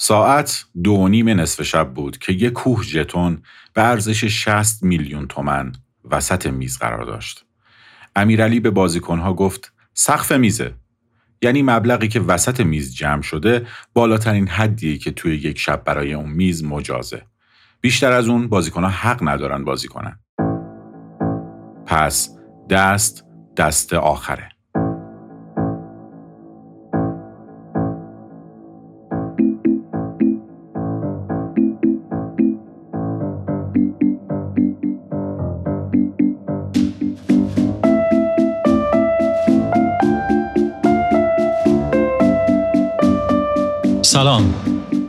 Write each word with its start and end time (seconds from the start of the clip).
ساعت 0.00 0.64
دو 0.82 0.92
و 0.92 1.08
نیم 1.08 1.28
نصف 1.28 1.62
شب 1.62 1.94
بود 1.94 2.18
که 2.18 2.32
یک 2.32 2.52
کوه 2.52 2.82
ژتون 2.82 3.42
به 3.74 3.82
ارزش 3.82 4.24
60 4.24 4.82
میلیون 4.82 5.26
تومن 5.26 5.72
وسط 6.10 6.46
میز 6.46 6.78
قرار 6.78 7.04
داشت. 7.04 7.44
امیرعلی 8.16 8.60
به 8.60 8.70
بازیکنها 8.70 9.34
گفت 9.34 9.72
سقف 9.94 10.32
میزه 10.32 10.74
یعنی 11.42 11.62
مبلغی 11.62 12.08
که 12.08 12.20
وسط 12.20 12.60
میز 12.60 12.94
جمع 12.94 13.22
شده 13.22 13.66
بالاترین 13.94 14.48
حدیه 14.48 14.98
که 14.98 15.10
توی 15.10 15.36
یک 15.36 15.58
شب 15.58 15.84
برای 15.84 16.14
اون 16.14 16.30
میز 16.30 16.64
مجازه. 16.64 17.22
بیشتر 17.80 18.12
از 18.12 18.28
اون 18.28 18.48
بازیکنها 18.48 18.90
حق 18.90 19.28
ندارن 19.28 19.64
بازی 19.64 19.88
کنن. 19.88 20.18
پس 21.86 22.30
دست 22.70 23.24
دست 23.56 23.92
آخره. 23.92 24.48
سلام. 44.18 44.54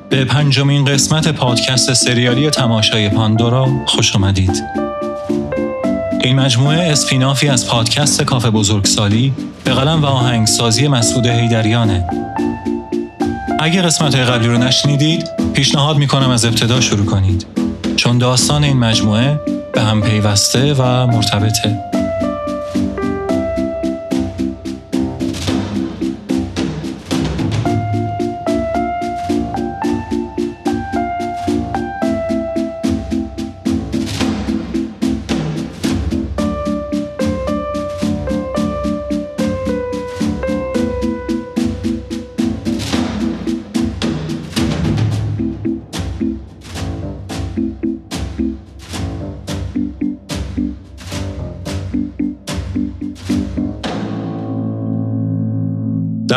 به 0.10 0.26
پنجمین 0.26 0.86
قسمت 0.86 1.28
پادکست 1.28 1.94
سریالی 1.94 2.50
تماشای 2.50 3.10
پاندورا 3.10 3.68
خوش 3.86 4.16
آمدید 4.16 4.64
این 6.24 6.40
مجموعه 6.40 6.92
اسپینافی 6.92 7.48
از 7.48 7.68
پادکست 7.68 8.24
کاف 8.24 8.46
بزرگسالی 8.46 9.34
به 9.64 9.74
قلم 9.74 10.02
و 10.02 10.06
آهنگسازی 10.06 10.88
مسعود 10.88 11.26
هیدریانه 11.26 12.08
اگه 13.60 13.82
قسمت 13.82 14.16
قبلی 14.16 14.48
رو 14.48 14.58
نشنیدید 14.58 15.30
پیشنهاد 15.54 15.98
می‌کنم 15.98 16.30
از 16.30 16.46
ابتدا 16.46 16.82
شروع 16.82 17.06
کنید. 17.06 17.46
چون 17.96 18.18
داستان 18.18 18.64
این 18.64 18.78
مجموعه 18.78 19.40
به 19.74 19.82
هم 19.82 20.02
پیوسته 20.02 20.74
و 20.74 21.08
مرتبطه. 21.08 21.89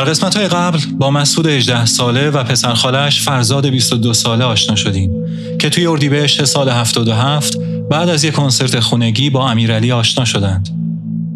در 0.02 0.08
قسمت 0.08 0.36
های 0.36 0.48
قبل 0.48 0.78
با 0.98 1.10
مسعود 1.10 1.46
18 1.46 1.86
ساله 1.86 2.30
و 2.30 2.44
پسرخالش 2.44 3.22
فرزاد 3.22 3.66
22 3.66 4.12
ساله 4.12 4.44
آشنا 4.44 4.76
شدیم 4.76 5.10
که 5.58 5.70
توی 5.70 5.86
اردیبهشت 5.86 6.44
سال 6.44 6.68
77 6.68 7.56
بعد 7.90 8.08
از 8.08 8.24
یک 8.24 8.34
کنسرت 8.34 8.80
خونگی 8.80 9.30
با 9.30 9.50
امیرعلی 9.50 9.92
آشنا 9.92 10.24
شدند. 10.24 10.68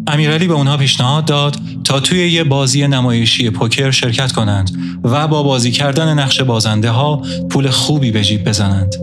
امیرعلی 0.07 0.47
به 0.47 0.53
اونها 0.53 0.77
پیشنهاد 0.77 1.25
داد 1.25 1.57
تا 1.83 1.99
توی 1.99 2.29
یه 2.29 2.43
بازی 2.43 2.87
نمایشی 2.87 3.49
پوکر 3.49 3.91
شرکت 3.91 4.31
کنند 4.31 4.71
و 5.03 5.27
با 5.27 5.43
بازی 5.43 5.71
کردن 5.71 6.19
نقش 6.19 6.41
بازنده 6.41 6.89
ها 6.89 7.21
پول 7.49 7.69
خوبی 7.69 8.11
به 8.11 8.23
جیب 8.23 8.43
بزنند. 8.43 8.95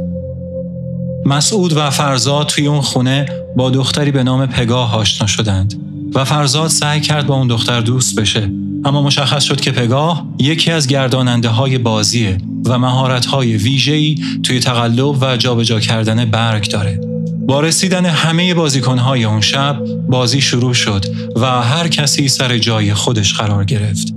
مسعود 1.27 1.77
و 1.77 1.91
فرزاد 1.91 2.47
توی 2.47 2.67
اون 2.67 2.81
خونه 2.81 3.27
با 3.57 3.71
دختری 3.71 4.11
به 4.11 4.23
نام 4.23 4.47
پگاه 4.47 4.97
آشنا 4.97 5.27
شدند 5.27 5.75
و 6.15 6.25
فرزاد 6.25 6.71
سعی 6.71 7.01
کرد 7.01 7.27
با 7.27 7.35
اون 7.35 7.49
دختر 7.49 7.81
دوست 7.81 8.21
بشه 8.21 8.51
اما 8.85 9.03
مشخص 9.03 9.45
شد 9.45 9.61
که 9.61 9.71
پگاه 9.71 10.27
یکی 10.39 10.71
از 10.71 10.87
گرداننده 10.87 11.49
های 11.49 11.79
بازیه 11.79 12.39
و 12.65 12.79
مهارت 12.79 13.27
های 13.27 13.57
ویژه‌ای 13.57 14.17
توی 14.43 14.61
تقلب 14.61 15.23
و 15.23 15.37
جابجا 15.37 15.81
کردن 15.81 16.25
برگ 16.25 16.71
داره. 16.71 17.01
با 17.47 17.61
رسیدن 17.61 18.07
همه 18.07 18.55
بازیکن 18.55 18.99
های 18.99 19.25
اون 19.25 19.41
شب 19.41 19.85
بازی 20.09 20.41
شروع 20.41 20.75
شد 20.75 21.05
و 21.37 21.47
هر 21.47 21.89
کسی 21.89 22.29
سر 22.29 22.59
جای 22.59 22.95
خودش 22.95 23.35
قرار 23.35 23.65
گرفت 23.65 24.15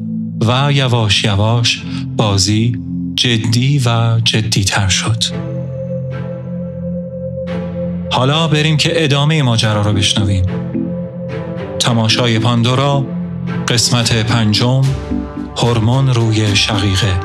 و 0.48 0.72
یواش 0.72 1.24
یواش 1.24 1.84
بازی 2.18 2.76
جدی 3.16 3.82
و 3.86 4.20
جدی 4.24 4.64
تر 4.64 4.88
شد. 4.88 5.24
حالا 8.12 8.48
بریم 8.48 8.78
که 8.78 9.04
ادامه 9.04 9.44
ماجرا 9.44 9.82
رو 9.82 9.94
بشنویم. 9.94 10.46
تماشای 11.80 12.40
پاندورا 12.40 13.06
قسمت 13.68 14.14
پنجم 14.14 14.82
هورمون 15.58 16.14
روی 16.14 16.56
شقیقه. 16.56 17.20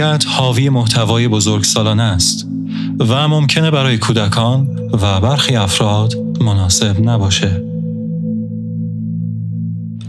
روایت 0.00 0.24
حاوی 0.26 0.68
محتوای 0.68 1.28
بزرگسالانه 1.28 2.02
است 2.02 2.46
و 2.98 3.28
ممکنه 3.28 3.70
برای 3.70 3.98
کودکان 3.98 4.90
و 4.92 5.20
برخی 5.20 5.56
افراد 5.56 6.14
مناسب 6.40 7.08
نباشه. 7.08 7.64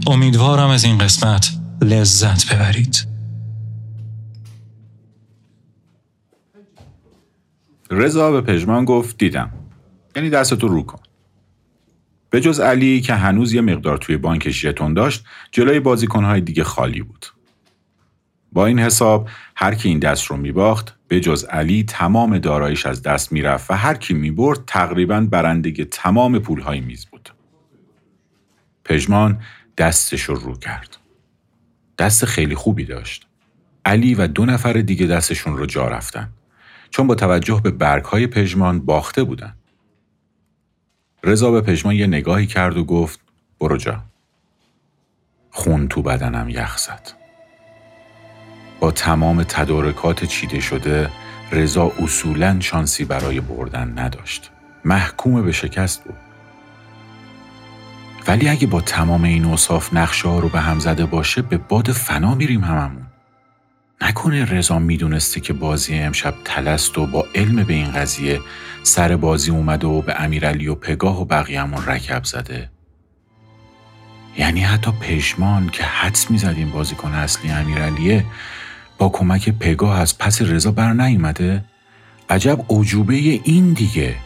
امیدوارم 0.06 0.68
از 0.68 0.84
این 0.84 0.98
قسمت 0.98 1.50
لذت 1.82 2.54
ببرید. 2.54 3.06
رضا 7.90 8.32
به 8.32 8.40
پژمان 8.40 8.84
گفت 8.84 9.18
دیدم. 9.18 9.50
یعنی 10.16 10.30
دستتو 10.30 10.68
رو 10.68 10.82
کن. 10.82 11.00
به 12.30 12.40
جز 12.40 12.60
علی 12.60 13.00
که 13.00 13.14
هنوز 13.14 13.52
یه 13.52 13.60
مقدار 13.60 13.98
توی 13.98 14.16
بانک 14.16 14.50
ژتون 14.50 14.94
داشت، 14.94 15.24
جلوی 15.52 15.80
بازیکنهای 15.80 16.40
دیگه 16.40 16.64
خالی 16.64 17.02
بود. 17.02 17.26
با 18.56 18.66
این 18.66 18.78
حساب 18.78 19.28
هر 19.56 19.74
کی 19.74 19.88
این 19.88 19.98
دست 19.98 20.24
رو 20.26 20.36
میباخت 20.36 20.96
به 21.08 21.20
جز 21.20 21.44
علی 21.44 21.84
تمام 21.84 22.38
دارایش 22.38 22.86
از 22.86 23.02
دست 23.02 23.32
می‌رفت 23.32 23.70
و 23.70 23.74
هر 23.74 23.94
کی 23.94 24.14
می‌برد 24.14 24.58
تقریبا 24.66 25.20
برندگی 25.20 25.84
تمام 25.84 26.38
پولهای 26.38 26.80
میز 26.80 27.06
بود. 27.06 27.34
پژمان 28.84 29.42
دستش 29.78 30.22
رو 30.22 30.34
رو 30.34 30.58
کرد. 30.58 30.96
دست 31.98 32.24
خیلی 32.24 32.54
خوبی 32.54 32.84
داشت. 32.84 33.26
علی 33.84 34.14
و 34.14 34.26
دو 34.26 34.46
نفر 34.46 34.72
دیگه 34.72 35.06
دستشون 35.06 35.56
رو 35.56 35.66
جا 35.66 35.88
رفتن. 35.88 36.28
چون 36.90 37.06
با 37.06 37.14
توجه 37.14 37.60
به 37.64 37.70
برگهای 37.70 38.26
پژمان 38.26 38.80
باخته 38.80 39.24
بودن. 39.24 39.56
رضا 41.24 41.50
به 41.50 41.60
پژمان 41.60 41.94
یه 41.94 42.06
نگاهی 42.06 42.46
کرد 42.46 42.76
و 42.76 42.84
گفت 42.84 43.20
برو 43.60 43.76
جا. 43.76 44.02
خون 45.50 45.88
تو 45.88 46.02
بدنم 46.02 46.48
یخ 46.48 46.78
زد. 46.78 47.25
با 48.80 48.90
تمام 48.90 49.42
تدارکات 49.42 50.24
چیده 50.24 50.60
شده 50.60 51.10
رضا 51.52 51.92
اصولا 52.02 52.60
شانسی 52.60 53.04
برای 53.04 53.40
بردن 53.40 53.98
نداشت. 53.98 54.50
محکوم 54.84 55.42
به 55.42 55.52
شکست 55.52 56.04
بود. 56.04 56.14
ولی 58.26 58.48
اگه 58.48 58.66
با 58.66 58.80
تمام 58.80 59.24
این 59.24 59.44
اوصاف 59.44 59.94
نقشه 59.94 60.28
ها 60.28 60.38
رو 60.38 60.48
به 60.48 60.60
هم 60.60 60.78
زده 60.78 61.06
باشه 61.06 61.42
به 61.42 61.56
باد 61.58 61.92
فنا 61.92 62.34
میریم 62.34 62.64
هممون. 62.64 63.06
نکنه 64.00 64.44
رضا 64.44 64.78
می‌دونسته 64.78 65.40
که 65.40 65.52
بازی 65.52 65.98
امشب 65.98 66.34
تلست 66.44 66.98
و 66.98 67.06
با 67.06 67.26
علم 67.34 67.64
به 67.64 67.74
این 67.74 67.92
قضیه 67.92 68.40
سر 68.82 69.16
بازی 69.16 69.50
اومده 69.50 69.86
و 69.86 70.02
به 70.02 70.22
امیرعلی 70.22 70.68
و 70.68 70.74
پگاه 70.74 71.20
و 71.20 71.24
بقیهمون 71.24 71.86
رکب 71.86 72.24
زده. 72.24 72.70
یعنی 74.38 74.60
حتی 74.60 74.90
پشمان 74.90 75.68
که 75.68 75.84
حدس 75.84 76.30
می‌زدیم 76.30 76.70
بازیکن 76.70 77.12
اصلی 77.14 77.50
امیرعلیه 77.50 78.24
با 78.98 79.08
کمک 79.08 79.50
پگاه 79.50 80.00
از 80.00 80.18
پس 80.18 80.42
رضا 80.42 80.70
بر 80.70 80.92
نیومده 80.92 81.64
عجب 82.30 82.64
عجوبه 82.70 83.14
این 83.14 83.72
دیگه. 83.72 84.16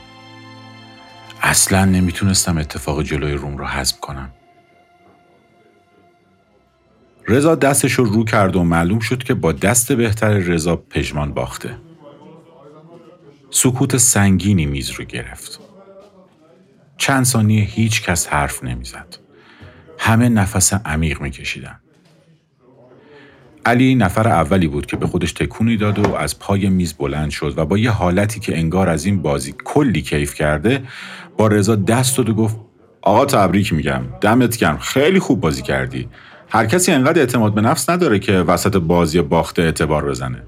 اصلا 1.43 1.84
نمی‌تونستم 1.84 2.58
اتفاق 2.58 3.02
جلوی 3.02 3.32
روم 3.32 3.56
رو 3.56 3.67
حذف 3.67 4.00
کنم. 4.00 4.31
رضا 7.28 7.55
دستش 7.55 7.93
رو 7.93 8.05
رو 8.05 8.25
کرد 8.25 8.56
و 8.56 8.64
معلوم 8.64 8.99
شد 8.99 9.22
که 9.22 9.34
با 9.34 9.52
دست 9.52 9.93
بهتر 9.93 10.31
رضا 10.31 10.76
پژمان 10.76 11.34
باخته. 11.34 11.76
سکوت 13.50 13.96
سنگینی 13.96 14.66
میز 14.66 14.90
رو 14.90 15.05
گرفت. 15.05 15.61
چند 16.96 17.25
ثانیه 17.25 17.64
هیچ 17.64 18.02
کس 18.02 18.26
حرف 18.26 18.64
نمی‌زد. 18.64 19.16
همه 19.99 20.28
نفس 20.28 20.73
عمیق 20.73 21.20
میکشیدن. 21.20 21.81
علی 23.65 23.95
نفر 23.95 24.29
اولی 24.29 24.69
بود 24.69 24.87
که 24.87 24.97
به 24.97 25.07
خودش 25.07 25.33
تکونی 25.33 25.77
داد 25.77 25.99
و 25.99 26.15
از 26.15 26.39
پای 26.39 26.69
میز 26.69 26.95
بلند 26.95 27.31
شد 27.31 27.55
و 27.57 27.67
با 27.67 27.79
یه 27.79 27.91
حالتی 27.91 28.41
که 28.41 28.59
انگار 28.59 28.89
از 28.89 29.05
این 29.05 29.23
بازی 29.23 29.55
کلی 29.65 30.03
کیف 30.03 30.35
کرده 30.35 30.83
با 31.37 31.47
رضا 31.47 31.77
دست 31.77 32.19
داد 32.19 32.29
و 32.29 32.35
گفت 32.35 32.57
آقا 33.03 33.25
تبریک 33.25 33.73
میگم 33.73 34.03
دمت 34.21 34.57
گرم 34.57 34.79
خیلی 34.79 35.19
خوب 35.19 35.41
بازی 35.41 35.62
کردی. 35.62 36.09
هر 36.49 36.67
کسی 36.67 36.93
انقدر 36.93 37.21
اعتماد 37.21 37.55
به 37.55 37.61
نفس 37.61 37.91
نداره 37.91 38.19
که 38.19 38.33
وسط 38.33 38.77
بازی 38.77 39.21
باخته 39.21 39.62
اعتبار 39.62 40.05
بزنه. 40.05 40.43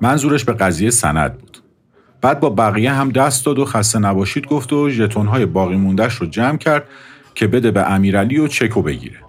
منظورش 0.00 0.44
به 0.44 0.52
قضیه 0.52 0.90
سند 0.90 1.38
بود. 1.38 1.58
بعد 2.20 2.40
با 2.40 2.50
بقیه 2.50 2.92
هم 2.92 3.10
دست 3.10 3.46
داد 3.46 3.58
و 3.58 3.64
خسته 3.64 3.98
نباشید 3.98 4.46
گفت 4.46 4.72
و 4.72 4.90
ژتون‌های 4.90 5.46
باقی 5.46 5.76
موندهش 5.76 6.14
رو 6.14 6.26
جمع 6.26 6.58
کرد 6.58 6.84
که 7.34 7.46
بده 7.46 7.70
به 7.70 7.90
امیرعلی 7.90 8.38
و 8.38 8.46
چکو 8.46 8.82
بگیره. 8.82 9.25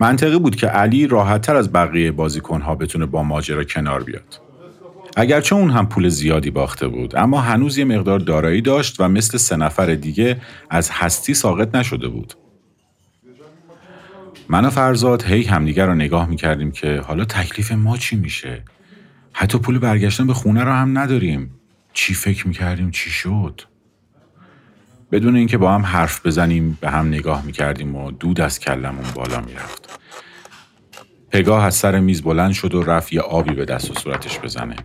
منطقی 0.00 0.38
بود 0.38 0.56
که 0.56 0.66
علی 0.66 1.06
راحتتر 1.06 1.56
از 1.56 1.72
بقیه 1.72 2.12
بازیکنها 2.12 2.74
بتونه 2.74 3.06
با 3.06 3.22
ماجرا 3.22 3.64
کنار 3.64 4.02
بیاد. 4.02 4.40
اگرچه 5.16 5.54
اون 5.54 5.70
هم 5.70 5.88
پول 5.88 6.08
زیادی 6.08 6.50
باخته 6.50 6.88
بود 6.88 7.16
اما 7.16 7.40
هنوز 7.40 7.78
یه 7.78 7.84
مقدار 7.84 8.18
دارایی 8.18 8.60
داشت 8.60 9.00
و 9.00 9.08
مثل 9.08 9.38
سه 9.38 9.56
نفر 9.56 9.94
دیگه 9.94 10.40
از 10.70 10.90
هستی 10.92 11.34
ساقط 11.34 11.74
نشده 11.74 12.08
بود. 12.08 12.34
من 14.48 14.64
و 14.64 14.70
فرزاد 14.70 15.22
هی 15.22 15.42
همدیگر 15.42 15.86
رو 15.86 15.94
نگاه 15.94 16.28
می‌کردیم 16.28 16.70
که 16.70 17.00
حالا 17.06 17.24
تکلیف 17.24 17.72
ما 17.72 17.96
چی 17.96 18.16
میشه؟ 18.16 18.62
حتی 19.32 19.58
پول 19.58 19.78
برگشتن 19.78 20.26
به 20.26 20.34
خونه 20.34 20.64
رو 20.64 20.72
هم 20.72 20.98
نداریم. 20.98 21.50
چی 21.92 22.14
فکر 22.14 22.48
می‌کردیم 22.48 22.90
چی 22.90 23.10
شد؟ 23.10 23.62
بدون 25.12 25.36
اینکه 25.36 25.58
با 25.58 25.72
هم 25.72 25.82
حرف 25.82 26.26
بزنیم 26.26 26.78
به 26.80 26.90
هم 26.90 27.08
نگاه 27.08 27.44
می‌کردیم 27.44 27.96
و 27.96 28.10
دود 28.10 28.40
از 28.40 28.58
کلمون 28.60 29.04
بالا 29.14 29.40
می‌رفت. 29.40 29.98
پگاه 31.30 31.64
از 31.64 31.74
سر 31.74 32.00
میز 32.00 32.22
بلند 32.22 32.52
شد 32.52 32.74
و 32.74 32.82
رفت 32.82 33.12
یه 33.12 33.20
آبی 33.20 33.54
به 33.54 33.64
دست 33.64 33.90
و 33.90 33.94
صورتش 33.94 34.40
بزنه. 34.40 34.76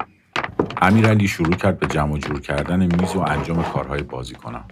امیرعلی 0.82 1.28
شروع 1.28 1.56
کرد 1.56 1.80
به 1.80 1.88
جمع 1.88 2.14
و 2.14 2.18
جور 2.18 2.42
کردن 2.42 2.86
میز 2.86 3.16
و 3.16 3.20
انجام 3.20 3.64
کارهای 3.64 4.04
بازی 4.04 4.36
کنم 4.36 4.66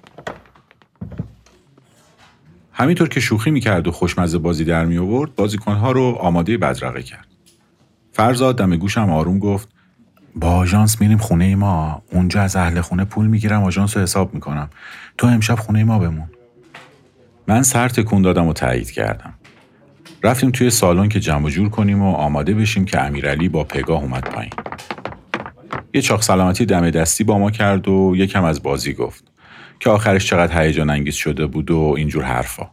همینطور 2.72 3.10
که 3.10 3.20
شوخی 3.20 3.52
می‌کرد 3.52 3.88
و 3.88 3.92
خوشمزه 3.92 4.38
بازی 4.38 4.66
در 4.66 4.86
می 4.86 4.98
آورد 4.98 5.36
بازیکنها 5.36 5.92
رو 5.92 6.18
آماده 6.20 6.58
بدرقه 6.58 7.04
کرد. 7.04 7.28
فرزاد 8.12 8.58
دم 8.58 8.76
گوشم 8.76 9.10
آروم 9.10 9.40
گفت 9.40 9.70
با 10.36 10.52
آژانس 10.52 11.02
میریم 11.02 11.18
خونه 11.18 11.56
ما. 11.56 12.02
اونجا 12.12 12.42
از 12.42 12.56
اهل 12.56 12.82
خونه 12.82 13.06
پول 13.06 13.28
می‌گیرم 13.28 13.64
آژانس 13.64 13.98
رو 13.98 14.04
حساب 14.04 14.34
می‌کنم. 14.34 14.70
تو 15.18 15.28
امشب 15.28 15.56
خونه 15.56 15.84
ما 15.84 16.00
بمون. 16.00 16.30
من 17.48 17.64
سر 17.64 17.90
تکون 17.90 18.22
دادم 18.22 18.48
و 18.48 18.54
تایید 18.54 18.92
کردم. 18.92 19.34
رفتیم 20.24 20.52
توی 20.52 20.70
سالن 20.70 21.10
که 21.10 21.20
جمع 21.20 21.50
جور 21.50 21.70
کنیم 21.70 22.02
و 22.02 22.14
آماده 22.14 22.54
بشیم 22.54 22.86
که 22.86 23.02
امیرعلی 23.02 23.50
با 23.50 23.64
پگاه 23.64 24.02
اومد 24.02 24.24
پایین. 24.24 24.54
یه 25.94 26.02
چاق 26.02 26.22
سلامتی 26.22 26.66
دم 26.66 26.90
دستی 26.90 27.24
با 27.24 27.40
ما 27.40 27.52
کرد 27.52 27.88
و 27.88 28.14
یکم 28.18 28.44
از 28.44 28.64
بازی 28.64 28.94
گفت 28.94 29.24
که 29.80 29.90
آخرش 29.90 30.28
چقدر 30.28 30.62
هیجان 30.62 30.90
انگیز 30.90 31.16
شده 31.16 31.46
بود 31.46 31.72
و 31.72 31.94
اینجور 31.98 32.24
حرفا. 32.24 32.68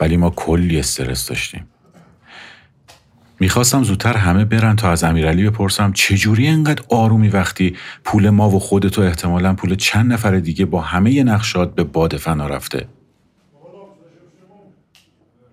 ولی 0.00 0.16
ما 0.16 0.30
کلی 0.30 0.78
استرس 0.78 1.28
داشتیم. 1.28 1.66
می‌خواستم 3.42 3.82
زودتر 3.82 4.16
همه 4.16 4.44
برن 4.44 4.76
تا 4.76 4.90
از 4.90 5.04
امیرعلی 5.04 5.50
بپرسم 5.50 5.92
چجوری 5.92 6.46
انقدر 6.46 6.82
آرومی 6.88 7.28
وقتی 7.28 7.76
پول 8.04 8.30
ما 8.30 8.50
و 8.50 8.58
خودتو 8.58 9.02
احتمالا 9.02 9.54
پول 9.54 9.74
چند 9.74 10.12
نفر 10.12 10.38
دیگه 10.38 10.64
با 10.64 10.80
همه 10.80 11.22
نقشات 11.22 11.74
به 11.74 11.84
باد 11.84 12.16
فنا 12.16 12.46
رفته 12.46 12.86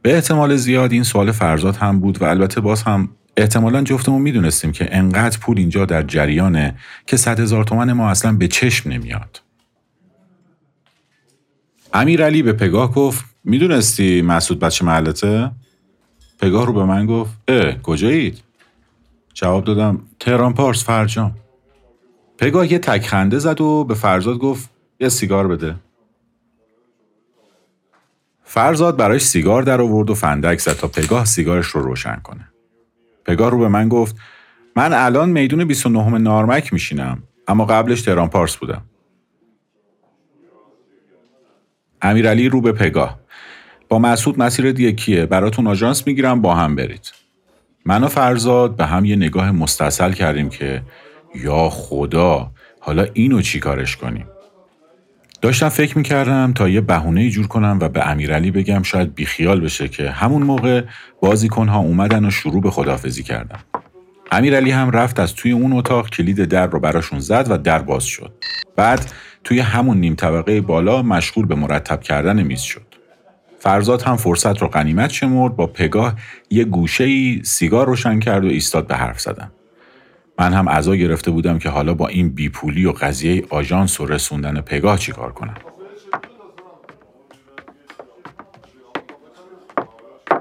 به 0.02 0.16
احتمال 0.16 0.56
زیاد 0.56 0.92
این 0.92 1.04
سوال 1.04 1.32
فرزاد 1.32 1.76
هم 1.76 2.00
بود 2.00 2.22
و 2.22 2.26
البته 2.26 2.62
باز 2.62 2.84
هم 2.84 3.10
احتمالا 3.38 3.84
جفتمون 3.84 4.22
می‌دونستیم 4.22 4.72
که 4.72 4.88
انقدر 4.92 5.38
پول 5.38 5.58
اینجا 5.58 5.86
در 5.86 6.04
جریانه 6.04 6.76
که 7.08 7.18
صد 7.18 7.40
هزار 7.40 7.64
تومن 7.64 7.94
ما 7.94 8.10
اصلا 8.10 8.32
به 8.32 8.48
چشم 8.48 8.90
نمیاد 8.92 9.42
امیرعلی 11.94 12.44
به 12.44 12.54
پگاه 12.54 12.94
گفت 12.94 13.26
می‌دونستی 13.44 14.22
مسعود 14.22 14.60
بچه 14.60 14.86
محلته؟ 14.86 15.52
پگاه 16.40 16.66
رو 16.66 16.74
به 16.74 16.86
من 16.86 17.06
گفت 17.06 17.38
اه 17.48 17.82
کجایید؟ 17.82 18.44
جواب 19.34 19.64
دادم 19.64 20.02
تهران 20.20 20.54
پارس 20.54 20.84
فرجام. 20.84 21.36
پگاه 22.38 22.72
یه 22.72 22.80
تکخنده 22.80 23.40
زد 23.40 23.62
و 23.62 23.84
به 23.84 23.94
فرزاد 23.94 24.38
گفت 24.38 24.70
یه 25.00 25.10
سیگار 25.10 25.48
بده. 25.48 25.76
فرزاد 28.44 28.98
براش 28.98 29.22
سیگار 29.22 29.64
در 29.64 29.82
آورد 29.82 30.10
و 30.10 30.16
فندک 30.16 30.60
زد 30.60 30.74
تا 30.74 30.88
پگاه 30.88 31.26
سیگارش 31.26 31.66
رو 31.66 31.82
روشن 31.82 32.20
کنه. 32.24 32.48
پگاه 33.26 33.52
رو 33.52 33.60
به 33.60 33.68
من 33.68 33.90
گفت 33.90 34.16
من 34.76 34.94
الان 34.94 35.30
میدون 35.30 35.66
29 35.66 36.18
نارمک 36.18 36.74
میشینم 36.74 37.24
اما 37.48 37.66
قبلش 37.66 38.02
تهران 38.02 38.30
پارس 38.30 38.56
بودم. 38.56 38.82
امیرعلی 42.02 42.50
رو 42.50 42.62
به 42.62 42.72
پگاه. 42.72 43.20
با 43.90 44.00
مسعود 44.00 44.40
مسیر 44.40 44.66
یکیه 44.66 45.26
براتون 45.26 45.68
آژانس 45.68 46.08
می‌گیرم 46.08 46.42
با 46.42 46.56
هم 46.56 46.76
برید. 46.76 47.12
من 47.86 48.04
و 48.04 48.08
فرزاد 48.08 48.76
به 48.76 48.86
هم 48.86 49.06
یه 49.06 49.16
نگاه 49.16 49.52
مستصل 49.52 50.12
کردیم 50.12 50.50
که 50.50 50.82
یا 51.36 51.70
خدا 51.70 52.52
حالا 52.80 53.06
اینو 53.14 53.42
چی 53.42 53.60
کارش 53.60 53.98
کنیم؟ 53.98 54.26
داشتم 55.42 55.70
فکر 55.70 55.98
می‌کردم 55.98 56.54
تا 56.54 56.70
یه 56.70 56.82
بهونه 56.82 57.30
جور 57.30 57.48
کنم 57.48 57.78
و 57.82 57.90
به 57.90 58.10
امیرعلی 58.10 58.52
بگم 58.52 58.84
شاید 58.84 59.16
بیخیال 59.16 59.60
بشه 59.60 59.88
که 59.88 60.10
همون 60.10 60.44
موقع 60.44 60.84
بازیکنها 61.22 61.80
اومدن 61.80 62.26
و 62.26 62.32
شروع 62.32 62.62
به 62.62 62.72
خدافزی 62.72 63.24
کردن. 63.24 63.60
امیرعلی 64.32 64.72
هم 64.72 64.92
رفت 64.92 65.20
از 65.20 65.36
توی 65.36 65.52
اون 65.52 65.74
اتاق 65.74 66.10
کلید 66.10 66.46
در 66.46 66.68
رو 66.68 66.80
براشون 66.80 67.20
زد 67.20 67.46
و 67.50 67.58
در 67.58 67.80
باز 67.80 68.04
شد. 68.04 68.34
بعد 68.76 69.14
توی 69.44 69.60
همون 69.60 69.98
نیم 69.98 70.16
طبقه 70.16 70.62
بالا 70.62 71.02
مشغول 71.02 71.46
به 71.46 71.56
مرتب 71.56 72.02
کردن 72.02 72.44
میز 72.44 72.62
شد. 72.62 72.89
فرزاد 73.60 74.02
هم 74.02 74.18
فرصت 74.18 74.62
رو 74.62 74.68
قنیمت 74.68 75.10
شمرد 75.10 75.56
با 75.56 75.68
پگاه 75.68 76.16
یه 76.50 76.64
گوشه 76.64 77.04
ای 77.04 77.42
سیگار 77.44 77.88
روشن 77.88 78.20
کرد 78.20 78.46
و 78.46 78.48
ایستاد 78.48 78.88
به 78.88 78.96
حرف 78.96 79.20
زدن. 79.20 79.52
من 80.40 80.54
هم 80.54 80.70
عزا 80.70 80.96
گرفته 80.96 81.32
بودم 81.32 81.60
که 81.60 81.70
حالا 81.70 81.94
با 81.94 82.08
این 82.08 82.30
بیپولی 82.30 82.86
و 82.86 82.92
قضیه 82.92 83.44
آژانس 83.50 84.02
و 84.02 84.06
رسوندن 84.06 84.62
پگاه 84.62 84.98
چیکار 84.98 85.32
کنم. 85.32 85.56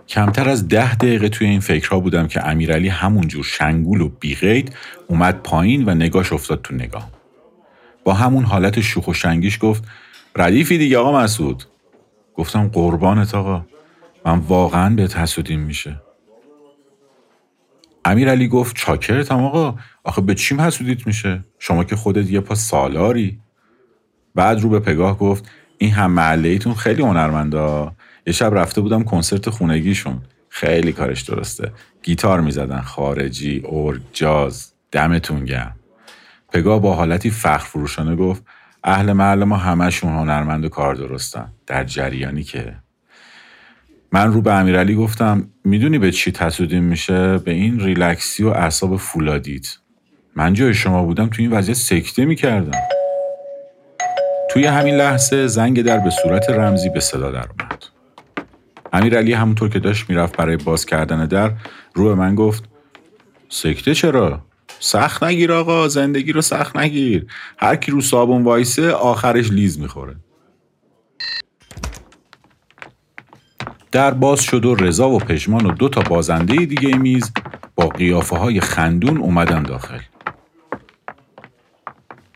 کمتر 0.09 0.49
از 0.49 0.69
ده 0.69 0.95
دقیقه 0.95 1.29
توی 1.29 1.47
این 1.47 1.61
فکرها 1.61 2.01
بودم 2.01 2.29
که 2.29 2.49
امیرعلی 2.49 2.89
همونجور 2.89 3.45
شنگول 3.45 4.01
و 4.01 4.09
بیغید 4.09 4.77
اومد 5.07 5.43
پایین 5.43 5.89
و 5.89 5.95
نگاش 5.95 6.33
افتاد 6.33 6.63
تو 6.63 6.75
نگاه. 6.75 7.09
با 8.05 8.15
همون 8.15 8.45
حالت 8.45 8.81
شوخ 8.81 9.09
و 9.09 9.15
شنگیش 9.15 9.59
گفت 9.61 9.85
ردیفی 10.37 10.79
دیگه 10.79 10.99
آقا 10.99 11.21
مسعود 11.21 11.65
گفتم 12.39 12.69
قربانت 12.69 13.35
آقا. 13.35 13.67
من 14.27 14.39
واقعا 14.39 14.95
به 14.95 15.03
حسودیم 15.03 15.61
میشه. 15.61 16.03
امیر 18.05 18.31
علی 18.31 18.49
گفت 18.49 18.77
چاکرتم 18.77 19.45
آقا. 19.45 19.75
آخه 20.05 20.21
به 20.21 20.35
چیم 20.35 20.61
حسودیت 20.61 21.07
میشه؟ 21.07 21.45
شما 21.59 21.85
که 21.85 21.97
خودت 21.97 22.31
یه 22.31 22.41
پا 22.41 22.55
سالاری. 22.55 23.41
بعد 24.35 24.61
رو 24.61 24.69
به 24.69 24.81
پگاه 24.81 25.19
گفت 25.19 25.51
این 25.79 25.91
هم 25.91 26.13
محله 26.13 26.59
خیلی 26.59 27.03
هنرمندا 27.03 27.93
یه 28.27 28.33
شب 28.33 28.55
رفته 28.55 28.81
بودم 28.81 29.05
کنسرت 29.05 29.51
خونگیشون. 29.51 30.23
خیلی 30.49 30.93
کارش 30.93 31.23
درسته. 31.23 31.73
گیتار 32.03 32.41
می‌زدن 32.41 32.81
خارجی 32.81 33.63
اور 33.65 34.01
جاز 34.13 34.73
دمتون 34.93 35.45
گرم. 35.45 35.77
پگاه 36.53 36.81
با 36.81 36.95
حالتی 36.95 37.31
فخر 37.31 37.59
فروشانه 37.59 38.17
گفت 38.17 38.45
اهل 38.85 39.13
محل 39.13 39.45
ما 39.45 39.57
همشون 39.57 40.13
هنرمند 40.13 40.65
و 40.65 40.69
کار 40.69 40.95
درستن. 40.95 41.53
در 41.67 41.85
جریانی 41.85 42.43
که. 42.43 42.75
من 44.13 44.33
رو 44.33 44.43
به 44.43 44.53
امیرعلی 44.53 44.95
گفتم 44.95 45.51
می‌دونی 45.65 45.99
به 45.99 46.13
چی 46.13 46.33
حسودیم 46.33 46.85
میشه؟ 46.85 47.39
به 47.39 47.51
این 47.51 47.81
ریلکسی 47.81 48.45
و 48.45 48.49
اعصاب 48.49 48.97
فولادیت. 48.97 49.77
من 50.37 50.55
جای 50.55 50.75
شما 50.75 51.05
بودم 51.05 51.27
توی 51.27 51.45
این 51.45 51.55
وضعیت 51.55 51.77
سکته 51.77 52.25
می‌کردم. 52.25 52.81
توی 54.51 54.67
همین 54.67 54.95
لحظه 54.95 55.47
زنگ 55.47 55.83
در 55.83 55.99
به 55.99 56.11
صورت 56.11 56.51
رمزی 56.51 56.89
به 56.89 57.01
صدا 57.01 57.31
در 57.31 57.47
اومد. 57.49 57.85
امیرعلی 58.93 59.33
همونطور 59.33 59.69
که 59.69 59.79
داشت 59.79 60.11
می‌رفت 60.11 60.37
برای 60.37 60.57
باز 60.57 60.87
کردن 60.87 61.27
در 61.27 61.53
رو 61.95 62.05
به 62.05 62.15
من 62.15 62.35
گفت 62.35 62.65
سکته 63.49 63.95
چرا؟ 63.95 64.48
سخت 64.81 65.25
نگیر 65.25 65.53
آقا 65.53 65.89
زندگی 65.89 66.33
رو 66.33 66.43
سخت 66.43 66.77
نگیر 66.77 67.27
هر 67.59 67.77
کی 67.77 67.91
رو 67.91 68.01
صابون 68.01 68.45
وایسه 68.45 68.93
آخرش 68.93 69.51
لیز 69.51 69.81
می‌خوره 69.81 70.17
در 73.93 74.11
باز 74.11 74.41
شد 74.43 74.65
و 74.65 74.75
رضا 74.75 75.11
و 75.11 75.19
پژمان 75.19 75.67
و 75.67 75.73
دو 75.73 75.89
تا 75.89 76.01
بازنده 76.01 76.55
دیگه 76.55 76.97
میز 76.97 77.33
با 77.77 77.87
قیافه 77.87 78.37
های 78.37 78.61
خندون 78.61 79.19
اومدن 79.19 79.63
داخل 79.63 79.99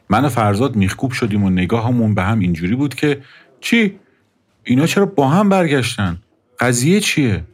من 0.09 0.25
و 0.25 0.29
فرزاد 0.29 0.77
میخکوب 0.77 1.13
شدیم 1.13 1.45
و 1.45 1.51
نگاهمون 1.51 2.15
به 2.15 2.23
هم 2.23 2.39
اینجوری 2.39 2.75
بود 2.75 2.95
که 2.95 3.23
چی؟ 3.61 3.99
اینا 4.65 4.87
چرا 4.87 5.07
با 5.07 5.29
هم 5.29 5.49
برگشتن؟ 5.49 6.19
قضیه 6.61 7.01
چیه؟ 7.01 7.45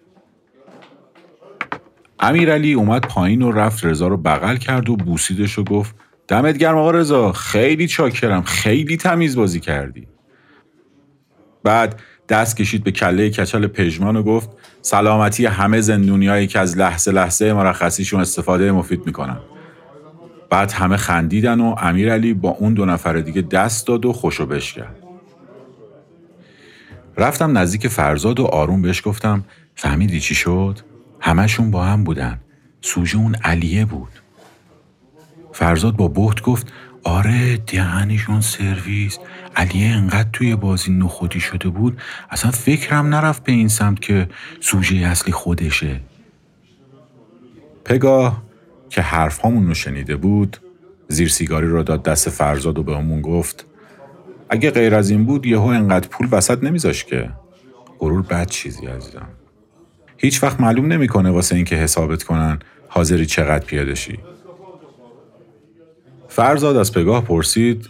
امیرعلی 2.20 2.72
اومد 2.72 3.02
پایین 3.02 3.42
و 3.42 3.52
رفت 3.52 3.84
رضا 3.84 4.08
رو 4.08 4.16
بغل 4.16 4.56
کرد 4.56 4.90
و 4.90 4.96
بوسیدش 4.96 5.58
و 5.58 5.64
گفت 5.64 5.94
دمت 6.28 6.58
گرم 6.58 6.78
آقا 6.78 6.90
رضا 6.90 7.32
خیلی 7.32 7.86
چاکرم 7.86 8.42
خیلی 8.42 8.96
تمیز 8.96 9.36
بازی 9.36 9.60
کردی. 9.60 10.08
بعد 11.64 12.00
دست 12.28 12.56
کشید 12.56 12.84
به 12.84 12.90
کله 12.90 13.30
کچل 13.30 13.66
پژمان 13.66 14.16
و 14.16 14.22
گفت 14.22 14.50
سلامتی 14.82 15.46
همه 15.46 15.80
زندونیایی 15.80 16.46
که 16.46 16.58
از 16.58 16.78
لحظه 16.78 17.12
لحظه 17.12 17.52
مرخصیشون 17.52 18.20
استفاده 18.20 18.72
مفید 18.72 19.06
می‌کنن. 19.06 19.38
بعد 20.50 20.72
همه 20.72 20.96
خندیدن 20.96 21.60
و 21.60 21.74
امیرعلی 21.78 22.34
با 22.34 22.50
اون 22.50 22.74
دو 22.74 22.84
نفر 22.84 23.12
دیگه 23.12 23.42
دست 23.42 23.86
داد 23.86 24.06
و 24.06 24.12
خوشو 24.12 24.46
بش 24.46 24.72
کرد. 24.72 24.96
رفتم 27.16 27.58
نزدیک 27.58 27.88
فرزاد 27.88 28.40
و 28.40 28.44
آروم 28.44 28.82
بهش 28.82 29.02
گفتم 29.04 29.44
فهمیدی 29.74 30.20
چی 30.20 30.34
شد؟ 30.34 30.78
همشون 31.20 31.70
با 31.70 31.84
هم 31.84 32.04
بودن. 32.04 32.40
سوژه 32.80 33.18
اون 33.18 33.34
علیه 33.34 33.84
بود. 33.84 34.12
فرزاد 35.52 35.96
با 35.96 36.08
بحت 36.08 36.42
گفت 36.42 36.72
آره 37.04 37.56
دهنشون 37.56 38.40
سرویس. 38.40 39.18
علیه 39.56 39.88
انقدر 39.88 40.28
توی 40.32 40.56
بازی 40.56 40.92
نخودی 40.92 41.40
شده 41.40 41.68
بود 41.68 42.00
اصلا 42.30 42.50
فکرم 42.50 43.06
نرفت 43.06 43.44
به 43.44 43.52
این 43.52 43.68
سمت 43.68 44.00
که 44.00 44.28
سوژه 44.60 44.96
اصلی 44.96 45.32
خودشه. 45.32 46.00
پگاه 47.84 48.42
که 48.90 49.02
حرف 49.02 49.40
رو 49.40 49.74
شنیده 49.74 50.16
بود 50.16 50.56
زیر 51.08 51.28
سیگاری 51.28 51.66
رو 51.66 51.82
داد 51.82 52.02
دست 52.02 52.30
فرزاد 52.30 52.78
و 52.78 52.82
به 52.82 52.96
همون 52.96 53.22
گفت 53.22 53.66
اگه 54.50 54.70
غیر 54.70 54.94
از 54.94 55.10
این 55.10 55.24
بود 55.24 55.46
یهو 55.46 55.66
انقدر 55.66 56.08
پول 56.08 56.28
وسط 56.32 56.64
نمیذاش 56.64 57.04
که. 57.04 57.30
غرور 57.98 58.22
بد 58.22 58.50
چیزی 58.50 58.86
عزیزم. 58.86 59.28
هیچ 60.18 60.42
وقت 60.42 60.60
معلوم 60.60 60.92
نمی‌کنه 60.92 61.30
واسه 61.30 61.56
اینکه 61.56 61.76
حسابت 61.76 62.22
کنن 62.22 62.58
حاضری 62.88 63.26
چقدر 63.26 63.64
پیاده 63.64 63.94
شی. 63.94 64.18
فرزاد 66.28 66.76
از 66.76 66.92
پگاه 66.92 67.24
پرسید 67.24 67.88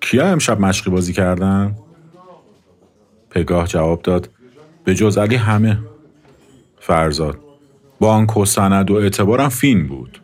کیا 0.00 0.26
امشب 0.26 0.60
مشقی 0.60 0.90
بازی 0.90 1.12
کردن؟ 1.12 1.76
پگاه 3.30 3.66
جواب 3.66 4.02
داد 4.02 4.30
به 4.84 4.94
جز 4.94 5.18
علی 5.18 5.36
همه. 5.36 5.78
فرزاد 6.80 7.38
بانک 8.00 8.36
و 8.36 8.44
سند 8.44 8.90
و 8.90 8.94
اعتبارم 8.94 9.48
فین 9.48 9.86
بود. 9.86 10.20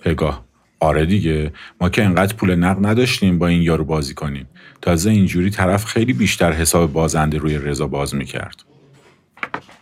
پگاه 0.00 0.44
آره 0.80 1.06
دیگه 1.06 1.52
ما 1.80 1.88
که 1.88 2.04
انقدر 2.04 2.36
پول 2.36 2.54
نقد 2.54 2.86
نداشتیم 2.86 3.38
با 3.38 3.46
این 3.46 3.62
یارو 3.62 3.84
بازی 3.84 4.14
کنیم. 4.14 4.48
تازه 4.82 5.10
اینجوری 5.10 5.50
طرف 5.50 5.84
خیلی 5.84 6.12
بیشتر 6.12 6.52
حساب 6.52 6.92
بازنده 6.92 7.38
روی 7.38 7.58
رضا 7.58 7.86
باز 7.86 8.14
می‌کرد. 8.14 8.64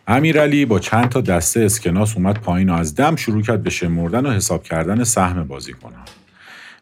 امیرعلی 0.09 0.65
با 0.65 0.79
چند 0.79 1.09
تا 1.09 1.21
دسته 1.21 1.61
اسکناس 1.61 2.17
اومد 2.17 2.41
پایین 2.41 2.71
و 2.71 2.75
از 2.75 2.95
دم 2.95 3.17
شروع 3.17 3.43
کرد 3.43 3.63
به 3.63 3.71
شمردن 3.71 4.27
و 4.27 4.31
حساب 4.31 4.63
کردن 4.63 5.05
سهم 5.05 5.45
بازی 5.45 5.73
کنم. 5.73 6.05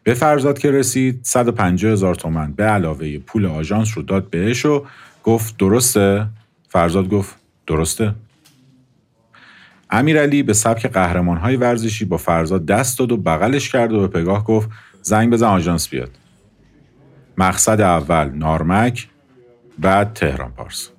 به 0.03 0.13
فرزاد 0.13 0.59
که 0.59 0.71
رسید 0.71 1.19
150 1.23 1.91
هزار 1.91 2.15
تومن 2.15 2.51
به 2.51 2.63
علاوه 2.63 3.17
پول 3.17 3.45
آژانس 3.45 3.97
رو 3.97 4.03
داد 4.03 4.29
بهش 4.29 4.65
و 4.65 4.85
گفت 5.23 5.57
درسته؟ 5.57 6.27
فرزاد 6.69 7.09
گفت 7.09 7.35
درسته؟ 7.67 8.15
امیرعلی 9.89 10.43
به 10.43 10.53
سبک 10.53 10.85
قهرمان 10.85 11.37
های 11.37 11.55
ورزشی 11.55 12.05
با 12.05 12.17
فرزاد 12.17 12.65
دست 12.65 12.99
داد 12.99 13.11
و 13.11 13.17
بغلش 13.17 13.69
کرد 13.69 13.93
و 13.93 14.07
به 14.07 14.07
پگاه 14.07 14.45
گفت 14.45 14.69
زنگ 15.01 15.33
بزن 15.33 15.47
آژانس 15.47 15.89
بیاد. 15.89 16.11
مقصد 17.37 17.81
اول 17.81 18.29
نارمک 18.29 19.07
بعد 19.79 20.13
تهران 20.13 20.51
پارس. 20.51 20.89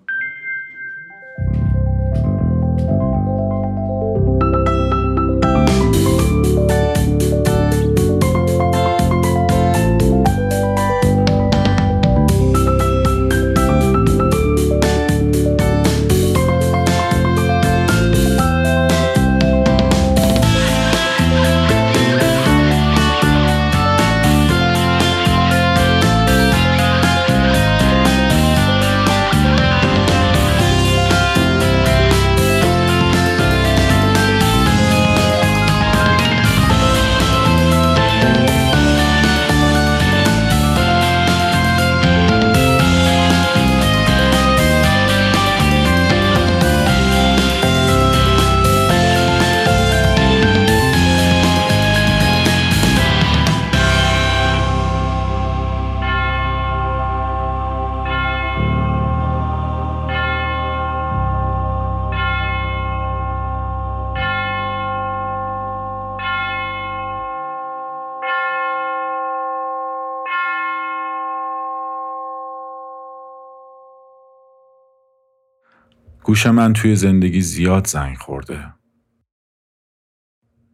گوش 76.27 76.47
من 76.47 76.73
توی 76.73 76.97
زندگی 76.97 77.41
زیاد 77.41 77.87
زنگ 77.87 78.17
خورده. 78.17 78.75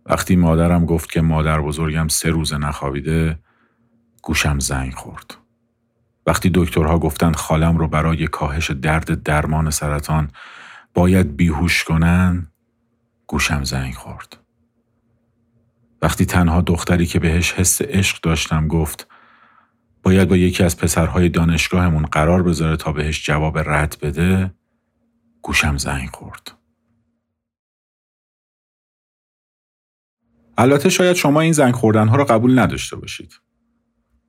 وقتی 0.07 0.37
مادرم 0.37 0.87
گفت 0.87 1.11
که 1.11 1.21
مادر 1.21 1.61
بزرگم 1.61 2.09
سه 2.09 2.31
روز 2.31 2.53
نخوابیده 2.53 3.39
گوشم 4.23 4.59
زنگ 4.59 4.95
خورد. 4.95 5.37
وقتی 6.27 6.51
دکترها 6.55 6.99
گفتن 6.99 7.33
خالم 7.33 7.77
رو 7.77 7.89
برای 7.89 8.27
کاهش 8.27 8.71
درد 8.71 9.23
درمان 9.23 9.71
سرطان 9.71 10.31
باید 10.95 11.37
بیهوش 11.37 11.85
کنن 11.85 12.47
گوشم 13.27 13.65
زنگ 13.65 13.95
خورد. 13.95 14.37
وقتی 16.03 16.25
تنها 16.25 16.61
دختری 16.61 17.07
که 17.07 17.19
بهش 17.19 17.53
حس 17.53 17.83
عشق 17.83 18.21
داشتم 18.21 18.69
گفت 18.69 19.07
باید 20.03 20.29
با 20.29 20.37
یکی 20.37 20.65
از 20.65 20.77
پسرهای 20.77 21.29
دانشگاهمون 21.29 22.03
قرار 22.03 22.43
بذاره 22.43 22.77
تا 22.77 22.93
بهش 22.93 23.27
جواب 23.27 23.59
رد 23.59 23.97
بده 24.03 24.55
گوشم 25.43 25.77
زنگ 25.77 26.09
خورد. 26.09 26.59
البته 30.59 30.89
شاید 30.89 31.17
شما 31.17 31.41
این 31.41 31.53
زنگ 31.53 31.75
خوردن 31.75 32.09
ها 32.09 32.17
رو 32.17 32.25
قبول 32.25 32.59
نداشته 32.59 32.97
باشید. 32.97 33.35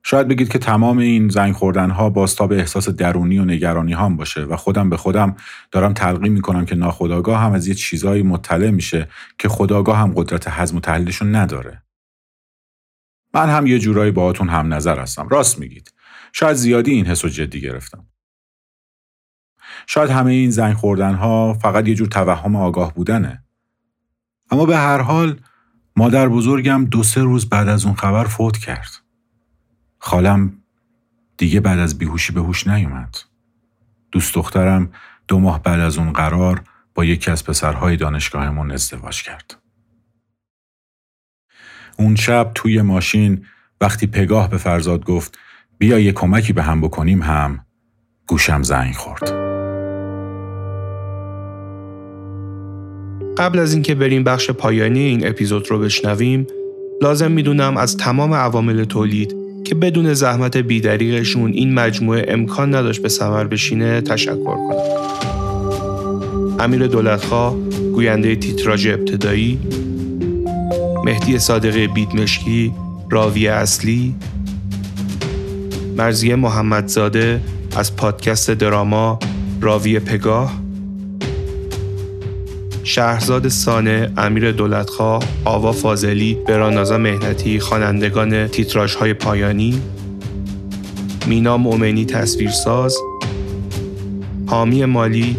شاید 0.02 0.28
بگید 0.28 0.48
که 0.48 0.58
تمام 0.58 0.98
این 0.98 1.28
زنگ 1.28 1.54
خوردن 1.54 1.90
ها 1.90 2.10
باستاب 2.10 2.52
احساس 2.52 2.88
درونی 2.88 3.38
و 3.38 3.44
نگرانی 3.44 3.92
هم 3.92 4.16
باشه 4.16 4.40
و 4.40 4.56
خودم 4.56 4.90
به 4.90 4.96
خودم 4.96 5.36
دارم 5.70 5.92
تلقی 5.92 6.28
می‌کنم 6.28 6.64
که 6.64 6.74
ناخداگاه 6.74 7.40
هم 7.40 7.52
از 7.52 7.66
یه 7.68 7.74
چیزایی 7.74 8.22
مطلع 8.22 8.70
میشه 8.70 9.08
که 9.38 9.48
خداگاه 9.48 9.98
هم 9.98 10.12
قدرت 10.16 10.48
حزم 10.48 10.76
و 10.76 10.80
تحلیلشون 10.80 11.34
نداره. 11.34 11.82
من 13.34 13.48
هم 13.50 13.66
یه 13.66 13.78
جورایی 13.78 14.10
باهاتون 14.10 14.48
هم 14.48 14.74
نظر 14.74 15.00
هستم. 15.00 15.28
راست 15.28 15.58
میگید. 15.58 15.92
شاید 16.32 16.56
زیادی 16.56 16.90
این 16.90 17.06
حس 17.06 17.24
جدی 17.24 17.60
گرفتم. 17.60 18.03
شاید 19.86 20.10
همه 20.10 20.32
این 20.32 20.50
زنگ 20.50 20.74
خوردن 20.74 21.14
ها 21.14 21.54
فقط 21.54 21.88
یه 21.88 21.94
جور 21.94 22.08
توهم 22.08 22.56
آگاه 22.56 22.94
بودنه. 22.94 23.44
اما 24.50 24.66
به 24.66 24.76
هر 24.76 25.00
حال 25.00 25.40
مادر 25.96 26.28
بزرگم 26.28 26.84
دو 26.84 27.02
سه 27.02 27.22
روز 27.22 27.48
بعد 27.48 27.68
از 27.68 27.84
اون 27.84 27.94
خبر 27.94 28.24
فوت 28.24 28.56
کرد. 28.56 28.90
خالم 29.98 30.52
دیگه 31.36 31.60
بعد 31.60 31.78
از 31.78 31.98
بیهوشی 31.98 32.32
به 32.32 32.40
هوش 32.40 32.66
نیومد. 32.66 33.16
دوست 34.12 34.34
دخترم 34.34 34.90
دو 35.28 35.38
ماه 35.38 35.62
بعد 35.62 35.80
از 35.80 35.98
اون 35.98 36.12
قرار 36.12 36.62
با 36.94 37.04
یکی 37.04 37.30
از 37.30 37.44
پسرهای 37.44 37.96
دانشگاهمون 37.96 38.70
ازدواج 38.70 39.22
کرد. 39.22 39.56
اون 41.98 42.14
شب 42.16 42.50
توی 42.54 42.82
ماشین 42.82 43.46
وقتی 43.80 44.06
پگاه 44.06 44.50
به 44.50 44.56
فرزاد 44.56 45.04
گفت 45.04 45.38
بیا 45.78 45.98
یه 45.98 46.12
کمکی 46.12 46.52
به 46.52 46.62
هم 46.62 46.80
بکنیم 46.80 47.22
هم 47.22 47.66
گوشم 48.26 48.62
زنگ 48.62 48.94
خورد. 48.94 49.53
قبل 53.38 53.58
از 53.58 53.72
اینکه 53.72 53.94
بریم 53.94 54.24
بخش 54.24 54.50
پایانی 54.50 55.00
این 55.00 55.26
اپیزود 55.26 55.70
رو 55.70 55.78
بشنویم 55.78 56.46
لازم 57.02 57.30
می‌دونم 57.30 57.76
از 57.76 57.96
تمام 57.96 58.34
عوامل 58.34 58.84
تولید 58.84 59.34
که 59.64 59.74
بدون 59.74 60.14
زحمت 60.14 60.56
بیدریقشون 60.56 61.52
این 61.52 61.74
مجموعه 61.74 62.24
امکان 62.28 62.74
نداشت 62.74 63.02
به 63.02 63.08
سمر 63.08 63.44
بشینه 63.44 64.00
تشکر 64.00 64.44
کنم. 64.44 64.70
امیر 66.58 66.86
دولتخواه 66.86 67.56
گوینده 67.94 68.36
تیتراژ 68.36 68.86
ابتدایی 68.86 69.58
مهدی 71.04 71.38
صادقی 71.38 71.86
بیدمشکی 71.86 72.72
راوی 73.10 73.48
اصلی 73.48 74.14
مرزیه 75.96 76.36
محمدزاده 76.36 77.40
از 77.76 77.96
پادکست 77.96 78.50
دراما 78.50 79.18
راوی 79.60 79.98
پگاه 79.98 80.63
شهرزاد 82.84 83.48
سانه، 83.48 84.12
امیر 84.16 84.52
دولتخواه، 84.52 85.22
آوا 85.44 85.72
فاضلی، 85.72 86.38
برانازا 86.48 86.98
مهنتی، 86.98 87.60
خوانندگان 87.60 88.48
های 89.00 89.14
پایانی، 89.14 89.82
مینا 91.26 91.56
مؤمنی 91.56 92.04
تصویرساز، 92.04 92.96
حامی 94.46 94.84
مالی، 94.84 95.36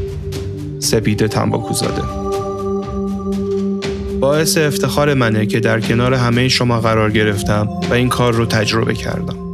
سپید 0.80 1.28
تنباکوزاده. 1.28 2.02
باعث 4.20 4.58
افتخار 4.58 5.14
منه 5.14 5.46
که 5.46 5.60
در 5.60 5.80
کنار 5.80 6.14
همه 6.14 6.48
شما 6.48 6.80
قرار 6.80 7.12
گرفتم 7.12 7.70
و 7.90 7.94
این 7.94 8.10
کار 8.10 8.34
رو 8.34 8.46
تجربه 8.46 8.94
کردم. 8.94 9.45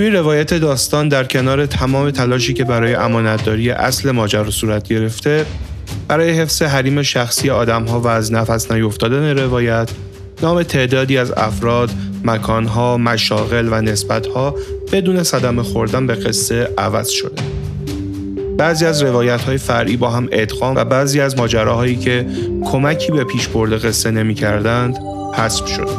توی 0.00 0.10
روایت 0.10 0.54
داستان 0.54 1.08
در 1.08 1.24
کنار 1.24 1.66
تمام 1.66 2.10
تلاشی 2.10 2.54
که 2.54 2.64
برای 2.64 2.94
امانتداری 2.94 3.70
اصل 3.70 4.10
ماجرا 4.10 4.50
صورت 4.50 4.88
گرفته 4.88 5.46
برای 6.08 6.30
حفظ 6.30 6.62
حریم 6.62 7.02
شخصی 7.02 7.50
آدمها 7.50 8.00
و 8.00 8.06
از 8.06 8.32
نفس 8.32 8.70
نیفتادن 8.70 9.38
روایت 9.38 9.90
نام 10.42 10.62
تعدادی 10.62 11.18
از 11.18 11.32
افراد، 11.36 11.90
مکانها، 12.24 12.96
مشاغل 12.96 13.68
و 13.70 13.80
نسبتها 13.82 14.54
بدون 14.92 15.22
صدمه 15.22 15.62
خوردن 15.62 16.06
به 16.06 16.14
قصه 16.14 16.68
عوض 16.78 17.08
شده. 17.08 17.42
بعضی 18.58 18.86
از 18.86 19.02
روایت 19.02 19.40
های 19.40 19.58
فرعی 19.58 19.96
با 19.96 20.10
هم 20.10 20.28
ادغام 20.32 20.76
و 20.76 20.84
بعضی 20.84 21.20
از 21.20 21.38
ماجراهایی 21.38 21.96
که 21.96 22.26
کمکی 22.64 23.12
به 23.12 23.24
پیش 23.24 23.48
برده 23.48 23.76
قصه 23.76 24.10
نمی 24.10 24.34
کردند 24.34 24.98
حذف 25.34 25.68
شده. 25.68 25.92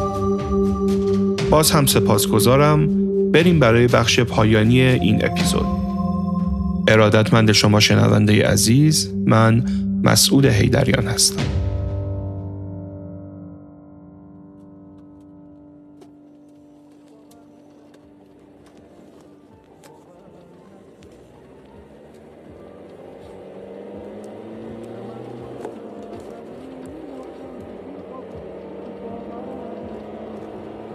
باز 1.50 1.72
هم 1.72 1.86
سپاسگزارم 1.86 3.01
بریم 3.34 3.60
برای 3.60 3.88
بخش 3.88 4.20
پایانی 4.20 4.82
این 4.82 5.26
اپیزود. 5.26 5.66
ارادتمند 6.88 7.52
شما 7.52 7.80
شنونده 7.80 8.48
عزیز 8.48 9.14
من 9.26 9.66
مسعود 10.04 10.46
هیدریان 10.46 11.08
هستم. 11.08 11.61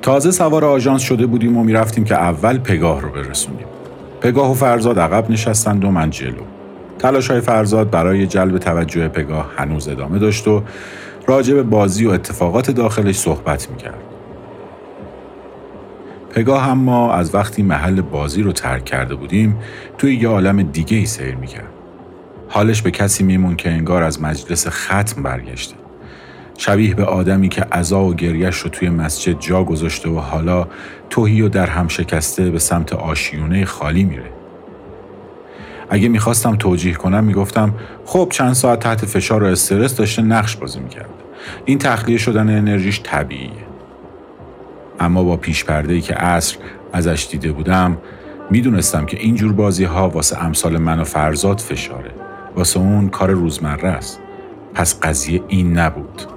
تازه 0.06 0.30
سوار 0.30 0.64
آژانس 0.64 1.02
شده 1.02 1.26
بودیم 1.26 1.56
و 1.56 1.64
می‌رفتیم 1.64 2.04
که 2.04 2.14
اول 2.14 2.58
پگاه 2.58 3.00
رو 3.00 3.08
برسونیم. 3.08 3.66
پگاه 4.20 4.50
و 4.50 4.54
فرزاد 4.54 4.98
عقب 4.98 5.30
نشستند 5.30 5.84
و 5.84 5.90
من 5.90 6.10
جلو. 6.10 6.42
تلاش 6.98 7.30
های 7.30 7.40
فرزاد 7.40 7.90
برای 7.90 8.26
جلب 8.26 8.58
توجه 8.58 9.08
پگاه 9.08 9.50
هنوز 9.56 9.88
ادامه 9.88 10.18
داشت 10.18 10.48
و 10.48 10.62
راجع 11.26 11.54
به 11.54 11.62
بازی 11.62 12.06
و 12.06 12.10
اتفاقات 12.10 12.70
داخلش 12.70 13.16
صحبت 13.16 13.70
می‌کرد. 13.70 14.00
پگاه 16.30 16.62
هم 16.62 16.78
ما 16.78 17.12
از 17.12 17.34
وقتی 17.34 17.62
محل 17.62 18.00
بازی 18.00 18.42
رو 18.42 18.52
ترک 18.52 18.84
کرده 18.84 19.14
بودیم 19.14 19.58
توی 19.98 20.16
یه 20.16 20.28
عالم 20.28 20.62
دیگه 20.62 20.96
ای 20.96 21.06
سیر 21.06 21.34
می‌کرد. 21.34 21.72
حالش 22.48 22.82
به 22.82 22.90
کسی 22.90 23.24
میمون 23.24 23.56
که 23.56 23.70
انگار 23.70 24.02
از 24.02 24.22
مجلس 24.22 24.68
ختم 24.68 25.22
برگشته. 25.22 25.85
شبیه 26.56 26.94
به 26.94 27.04
آدمی 27.04 27.48
که 27.48 27.62
عذا 27.62 28.04
و 28.04 28.14
گریش 28.14 28.56
رو 28.56 28.70
توی 28.70 28.88
مسجد 28.88 29.40
جا 29.40 29.64
گذاشته 29.64 30.08
و 30.08 30.18
حالا 30.18 30.66
توهی 31.10 31.42
و 31.42 31.48
در 31.48 31.66
هم 31.66 31.88
شکسته 31.88 32.50
به 32.50 32.58
سمت 32.58 32.92
آشیونه 32.92 33.64
خالی 33.64 34.04
میره. 34.04 34.30
اگه 35.90 36.08
می‌خواستم 36.08 36.56
توجیه 36.56 36.94
کنم 36.94 37.24
می‌گفتم 37.24 37.74
خب 38.04 38.28
چند 38.32 38.52
ساعت 38.52 38.80
تحت 38.80 39.06
فشار 39.06 39.42
و 39.42 39.46
استرس 39.46 39.96
داشته 39.96 40.22
نقش 40.22 40.56
بازی 40.56 40.80
می‌کرد. 40.80 41.10
این 41.64 41.78
تخلیه 41.78 42.18
شدن 42.18 42.58
انرژیش 42.58 43.00
طبیعیه. 43.04 43.66
اما 45.00 45.22
با 45.22 45.36
پیش 45.36 45.64
پرده 45.64 46.00
که 46.00 46.14
عصر 46.14 46.56
ازش 46.92 47.28
دیده 47.30 47.52
بودم 47.52 47.98
می‌دونستم 48.50 49.06
که 49.06 49.18
اینجور 49.20 49.52
بازی 49.52 49.84
ها 49.84 50.08
واسه 50.08 50.44
امثال 50.44 50.78
من 50.78 51.00
و 51.00 51.04
فرزاد 51.04 51.58
فشاره. 51.58 52.10
واسه 52.56 52.80
اون 52.80 53.08
کار 53.08 53.30
روزمره 53.30 53.88
است. 53.88 54.20
پس 54.74 55.00
قضیه 55.00 55.42
این 55.48 55.78
نبود. 55.78 56.35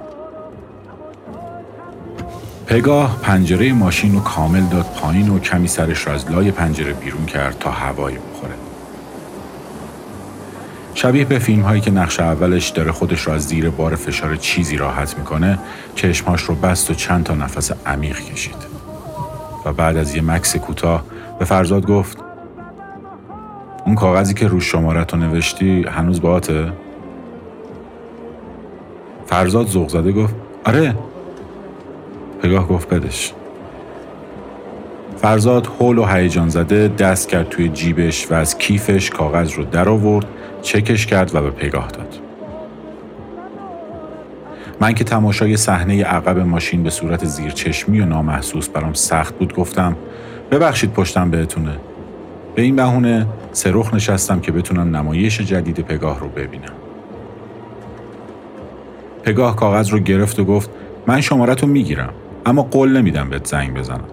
پگاه 2.70 3.20
پنجره 3.22 3.72
ماشین 3.72 4.14
رو 4.14 4.20
کامل 4.20 4.60
داد 4.60 4.86
پایین 5.00 5.28
و 5.28 5.38
کمی 5.38 5.68
سرش 5.68 6.06
را 6.06 6.12
از 6.12 6.30
لای 6.30 6.50
پنجره 6.50 6.92
بیرون 6.92 7.26
کرد 7.26 7.58
تا 7.58 7.70
هوایی 7.70 8.16
بخوره. 8.16 8.54
شبیه 10.94 11.24
به 11.24 11.38
فیلم 11.38 11.62
هایی 11.62 11.80
که 11.80 11.90
نقش 11.90 12.20
اولش 12.20 12.68
داره 12.68 12.92
خودش 12.92 13.26
را 13.26 13.34
از 13.34 13.46
زیر 13.46 13.70
بار 13.70 13.94
فشار 13.94 14.36
چیزی 14.36 14.76
راحت 14.76 15.18
می‌کنه 15.18 15.58
چشمهاش 15.94 16.42
رو 16.42 16.54
بست 16.54 16.90
و 16.90 16.94
چند 16.94 17.24
تا 17.24 17.34
نفس 17.34 17.70
عمیق 17.86 18.20
کشید 18.20 18.56
و 19.64 19.72
بعد 19.72 19.96
از 19.96 20.14
یه 20.14 20.22
مکس 20.22 20.56
کوتاه 20.56 21.04
به 21.38 21.44
فرزاد 21.44 21.86
گفت 21.86 22.18
اون 23.86 23.94
کاغذی 23.94 24.34
که 24.34 24.48
روش 24.48 24.70
شمارت 24.70 25.14
رو 25.14 25.18
نوشتی 25.18 25.84
هنوز 25.88 26.20
باته؟ 26.20 26.72
فرزاد 29.26 29.66
زوغ 29.66 29.88
زده 29.88 30.12
گفت 30.12 30.34
آره 30.64 30.94
پگاه 32.42 32.68
گفت 32.68 32.88
بدش. 32.88 33.32
فرزاد 35.16 35.66
حول 35.66 35.98
و 35.98 36.04
هیجان 36.04 36.48
زده 36.48 36.88
دست 36.88 37.28
کرد 37.28 37.48
توی 37.48 37.68
جیبش 37.68 38.30
و 38.30 38.34
از 38.34 38.58
کیفش 38.58 39.10
کاغذ 39.10 39.52
رو 39.52 39.64
در 39.64 39.88
آورد 39.88 40.26
چکش 40.62 41.06
کرد 41.06 41.34
و 41.34 41.40
به 41.40 41.50
پگاه 41.50 41.88
داد. 41.88 42.18
من 44.80 44.94
که 44.94 45.04
تماشای 45.04 45.56
صحنه 45.56 46.04
عقب 46.04 46.38
ماشین 46.38 46.82
به 46.82 46.90
صورت 46.90 47.24
زیرچشمی 47.24 48.00
و 48.00 48.04
نامحسوس 48.04 48.68
برام 48.68 48.94
سخت 48.94 49.38
بود 49.38 49.54
گفتم 49.54 49.96
ببخشید 50.50 50.92
پشتم 50.92 51.30
بهتونه. 51.30 51.76
به 52.54 52.62
این 52.62 52.76
بهونه 52.76 53.26
سرخ 53.52 53.94
نشستم 53.94 54.40
که 54.40 54.52
بتونم 54.52 54.96
نمایش 54.96 55.40
جدید 55.40 55.80
پگاه 55.80 56.20
رو 56.20 56.28
ببینم. 56.28 56.72
پگاه 59.22 59.56
کاغذ 59.56 59.88
رو 59.88 59.98
گرفت 59.98 60.38
و 60.38 60.44
گفت 60.44 60.70
من 61.06 61.20
شمارت 61.20 61.62
رو 61.62 61.68
می‌گیرم. 61.68 62.12
اما 62.50 62.62
قول 62.62 62.96
نمیدم 62.96 63.30
بهت 63.30 63.46
زنگ 63.46 63.74
بزنم 63.74 64.08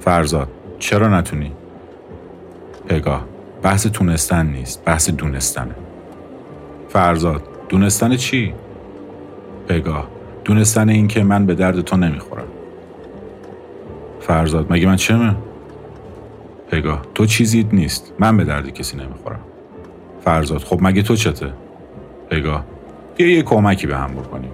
فرزاد 0.00 0.48
چرا 0.78 1.18
نتونی؟ 1.18 1.52
پگاه 2.88 3.24
بحث 3.62 3.86
تونستن 3.86 4.46
نیست 4.46 4.84
بحث 4.84 5.10
دونستنه 5.10 5.74
فرزاد 6.88 7.42
دونستن 7.68 8.16
چی؟ 8.16 8.54
پگاه 9.68 10.08
دونستن 10.44 10.88
این 10.88 11.08
که 11.08 11.24
من 11.24 11.46
به 11.46 11.54
درد 11.54 11.80
تو 11.80 11.96
نمی‌خورم 11.96 12.48
فرزاد 14.20 14.66
مگه 14.72 14.86
من 14.86 14.96
چمه؟ 14.96 15.34
پگاه 16.70 17.02
تو 17.14 17.26
چیزیت 17.26 17.74
نیست 17.74 18.12
من 18.18 18.36
به 18.36 18.44
درد 18.44 18.70
کسی 18.70 18.96
نمی‌خورم 18.96 19.40
فرزاد 20.24 20.58
خب 20.60 20.78
مگه 20.82 21.02
تو 21.02 21.16
چته؟ 21.16 21.52
پگاه 22.30 22.64
بیا 23.16 23.30
یه 23.30 23.42
کمکی 23.42 23.86
به 23.86 23.96
هم 23.96 24.14
بکنیم 24.14 24.52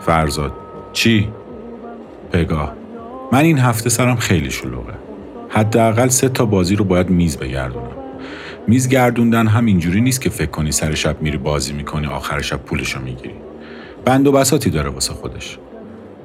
فرزاد 0.00 0.52
چی؟ 0.92 1.28
پگاه 2.32 2.74
من 3.32 3.44
این 3.44 3.58
هفته 3.58 3.90
سرم 3.90 4.16
خیلی 4.16 4.50
شلوغه. 4.50 4.94
حداقل 5.48 6.08
سه 6.08 6.28
تا 6.28 6.46
بازی 6.46 6.76
رو 6.76 6.84
باید 6.84 7.10
میز 7.10 7.36
بگردونم. 7.36 7.90
میز 8.66 8.88
گردوندن 8.88 9.46
هم 9.46 9.66
اینجوری 9.66 10.00
نیست 10.00 10.20
که 10.20 10.30
فکر 10.30 10.50
کنی 10.50 10.72
سر 10.72 10.94
شب 10.94 11.22
میری 11.22 11.36
بازی 11.36 11.72
می‌کنی 11.72 12.06
آخر 12.06 12.40
شب 12.40 12.56
پولشو 12.56 13.00
می‌گیری. 13.00 13.34
بند 14.04 14.26
و 14.26 14.32
بساتی 14.32 14.70
داره 14.70 14.90
واسه 14.90 15.12
خودش. 15.12 15.58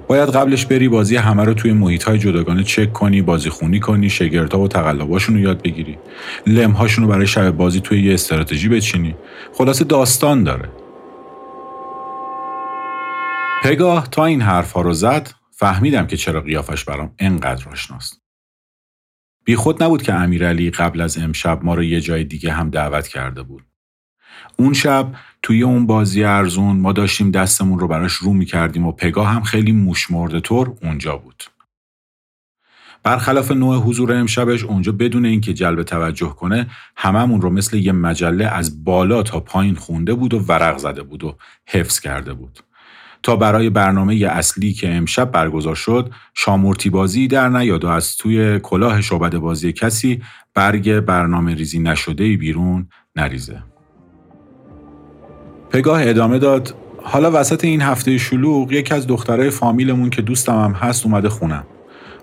باید 0.07 0.29
قبلش 0.29 0.65
بری 0.65 0.87
بازی 0.87 1.15
همه 1.15 1.43
رو 1.43 1.53
توی 1.53 1.73
محیط 1.73 2.03
های 2.03 2.17
جداگانه 2.17 2.63
چک 2.63 2.93
کنی 2.93 3.21
بازی 3.21 3.49
خونی 3.49 3.79
کنی 3.79 4.09
شگرتا 4.09 4.59
و 4.59 4.67
تقلباشون 4.67 5.35
رو 5.35 5.41
یاد 5.41 5.61
بگیری. 5.61 5.97
لمهاشون 6.47 7.03
رو 7.03 7.09
برای 7.09 7.27
شب 7.27 7.51
بازی 7.51 7.79
توی 7.79 8.03
یه 8.03 8.13
استراتژی 8.13 8.69
بچینی. 8.69 9.15
خلاصه 9.53 9.85
داستان 9.85 10.43
داره. 10.43 10.69
پگاه 13.63 14.07
تا 14.11 14.25
این 14.25 14.41
حرفها 14.41 14.81
رو 14.81 14.93
زد 14.93 15.29
فهمیدم 15.55 16.07
که 16.07 16.17
چرا 16.17 16.41
قیافش 16.41 16.83
برام 16.83 17.15
انقدر 17.19 17.69
آشناست 17.69 18.21
بی 19.45 19.55
خود 19.55 19.83
نبود 19.83 20.03
که 20.03 20.13
امیرعلی 20.13 20.71
قبل 20.71 21.01
از 21.01 21.17
امشب 21.17 21.59
ما 21.63 21.75
رو 21.75 21.83
یه 21.83 22.01
جای 22.01 22.23
دیگه 22.23 22.53
هم 22.53 22.69
دعوت 22.69 23.07
کرده 23.07 23.43
بود 23.43 23.63
اون 24.57 24.73
شب 24.73 25.11
توی 25.41 25.63
اون 25.63 25.87
بازی 25.87 26.23
ارزون 26.23 26.77
ما 26.79 26.91
داشتیم 26.91 27.31
دستمون 27.31 27.79
رو 27.79 27.87
براش 27.87 28.13
رو 28.13 28.33
می‌کردیم 28.33 28.85
و 28.85 28.91
پگاه 28.91 29.27
هم 29.27 29.43
خیلی 29.43 29.71
موشمرده 29.71 30.39
طور 30.39 30.73
اونجا 30.81 31.17
بود. 31.17 31.43
برخلاف 33.03 33.51
نوع 33.51 33.77
حضور 33.77 34.13
امشبش 34.13 34.63
اونجا 34.63 34.91
بدون 34.91 35.25
اینکه 35.25 35.53
جلب 35.53 35.83
توجه 35.83 36.29
کنه 36.29 36.69
هممون 36.95 37.41
رو 37.41 37.49
مثل 37.49 37.77
یه 37.77 37.91
مجله 37.91 38.45
از 38.45 38.83
بالا 38.83 39.23
تا 39.23 39.39
پایین 39.39 39.75
خونده 39.75 40.13
بود 40.13 40.33
و 40.33 40.39
ورق 40.39 40.77
زده 40.77 41.03
بود 41.03 41.23
و 41.23 41.37
حفظ 41.67 41.99
کرده 41.99 42.33
بود. 42.33 42.59
تا 43.23 43.36
برای 43.36 43.69
برنامه 43.69 44.15
اصلی 44.15 44.73
که 44.73 44.95
امشب 44.95 45.31
برگزار 45.31 45.75
شد 45.75 46.12
شامورتی 46.33 46.89
بازی 46.89 47.27
در 47.27 47.49
نیاد 47.49 47.86
و 47.86 47.88
از 47.88 48.17
توی 48.17 48.59
کلاه 48.59 49.01
شعبد 49.01 49.38
بازی 49.38 49.73
کسی 49.73 50.21
برگ 50.53 50.99
برنامه 50.99 51.55
ریزی 51.55 51.79
نشده 51.79 52.38
بیرون 52.38 52.88
نریزه. 53.15 53.63
پگاه 55.69 56.01
ادامه 56.09 56.39
داد 56.39 56.75
حالا 57.03 57.31
وسط 57.33 57.63
این 57.63 57.81
هفته 57.81 58.17
شلوغ 58.17 58.71
یکی 58.71 58.93
از 58.93 59.07
دخترای 59.07 59.49
فامیلمون 59.49 60.09
که 60.09 60.21
دوستم 60.21 60.63
هم 60.63 60.71
هست 60.71 61.05
اومده 61.05 61.29
خونم. 61.29 61.63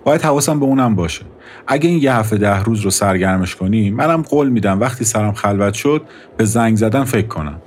باید 0.03 0.21
حواسم 0.21 0.59
به 0.59 0.65
اونم 0.65 0.95
باشه. 0.95 1.25
اگه 1.67 1.89
این 1.89 2.03
یه 2.03 2.13
هفته 2.13 2.37
ده 2.37 2.63
روز 2.63 2.81
رو 2.81 2.89
سرگرمش 2.89 3.55
کنی 3.55 3.89
منم 3.89 4.21
قول 4.21 4.49
میدم 4.49 4.79
وقتی 4.79 5.05
سرم 5.05 5.33
خلوت 5.33 5.73
شد 5.73 6.01
به 6.37 6.45
زنگ 6.45 6.75
زدن 6.77 7.03
فکر 7.03 7.27
کنم. 7.27 7.61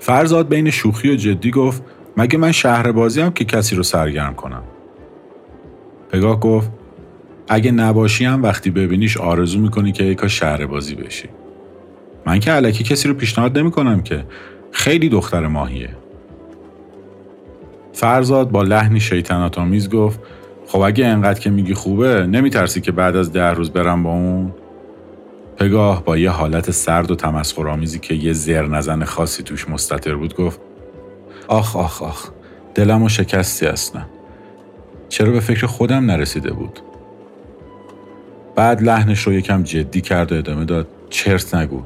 فرزاد 0.00 0.48
بین 0.48 0.70
شوخی 0.70 1.10
و 1.10 1.14
جدی 1.14 1.50
گفت 1.50 1.82
مگه 2.16 2.38
من 2.38 2.52
شهر 2.52 2.92
بازی 2.92 3.20
هم 3.20 3.32
که 3.32 3.44
کسی 3.44 3.76
رو 3.76 3.82
سرگرم 3.82 4.34
کنم؟ 4.34 4.62
پگاه 6.12 6.40
گفت 6.40 6.70
اگه 7.48 7.70
نباشی 7.70 8.24
هم 8.24 8.42
وقتی 8.42 8.70
ببینیش 8.70 9.16
آرزو 9.16 9.60
می‌کنی 9.60 9.92
که 9.92 10.04
یکا 10.04 10.28
شهر 10.28 10.66
بازی 10.66 10.94
بشی. 10.94 11.28
من 12.26 12.40
که 12.40 12.50
علکی 12.50 12.84
کسی 12.84 13.08
رو 13.08 13.14
پیشنهاد 13.14 13.58
نمی 13.58 13.70
کنم 13.70 14.02
که. 14.02 14.24
خیلی 14.72 15.08
دختر 15.08 15.46
ماهیه. 15.46 15.90
فرزاد 17.92 18.50
با 18.50 18.62
لحنی 18.62 19.00
شیطنت 19.00 19.58
آمیز 19.58 19.90
گفت 19.90 20.20
خب 20.66 20.80
اگه 20.80 21.06
انقدر 21.06 21.40
که 21.40 21.50
میگی 21.50 21.74
خوبه 21.74 22.26
نمیترسی 22.26 22.80
که 22.80 22.92
بعد 22.92 23.16
از 23.16 23.32
ده 23.32 23.50
روز 23.50 23.70
برم 23.70 24.02
با 24.02 24.10
اون؟ 24.10 24.52
پگاه 25.58 26.04
با 26.04 26.18
یه 26.18 26.30
حالت 26.30 26.70
سرد 26.70 27.10
و 27.10 27.14
تمسخرآمیزی 27.14 27.98
که 27.98 28.14
یه 28.14 28.32
زر 28.32 28.66
نزن 28.66 29.04
خاصی 29.04 29.42
توش 29.42 29.68
مستطر 29.68 30.14
بود 30.14 30.34
گفت 30.34 30.60
آخ 31.48 31.76
آخ 31.76 32.02
آخ 32.02 32.28
دلم 32.74 33.02
و 33.02 33.08
شکستی 33.08 33.66
هستم 33.66 34.06
چرا 35.08 35.32
به 35.32 35.40
فکر 35.40 35.66
خودم 35.66 36.06
نرسیده 36.06 36.52
بود؟ 36.52 36.80
بعد 38.56 38.82
لحنش 38.82 39.22
رو 39.22 39.32
یکم 39.32 39.62
جدی 39.62 40.00
کرد 40.00 40.32
و 40.32 40.34
ادامه 40.34 40.64
داد 40.64 40.88
چرت 41.10 41.54
نگو. 41.54 41.82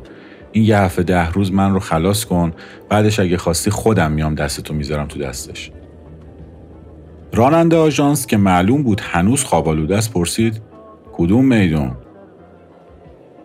این 0.53 0.65
یه 0.65 0.79
هفته 0.79 1.03
ده 1.03 1.31
روز 1.31 1.53
من 1.53 1.73
رو 1.73 1.81
خلاص 1.81 2.25
کن 2.25 2.53
بعدش 2.89 3.21
اگه 3.21 3.37
خواستی 3.37 3.71
خودم 3.71 4.13
میام 4.13 4.35
دستتو 4.35 4.75
می‌ذارم 4.75 5.07
تو 5.07 5.19
دستش. 5.19 5.71
راننده 7.33 7.77
آژانس 7.77 8.27
که 8.27 8.37
معلوم 8.37 8.83
بود 8.83 9.01
هنوز 9.01 9.45
خوابالوده 9.45 9.97
است 9.97 10.13
پرسید 10.13 10.61
کدوم 11.13 11.45
میدون؟ 11.45 11.97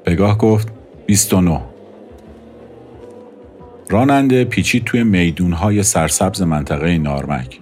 پگاه 0.08 0.38
گفت 0.38 0.68
29 1.06 1.62
راننده 3.90 4.44
پیچید 4.44 4.84
توی 4.84 5.04
میدونهای 5.04 5.84
سرسبز 5.84 6.42
منطقه 6.42 6.98
نارمک. 6.98 7.60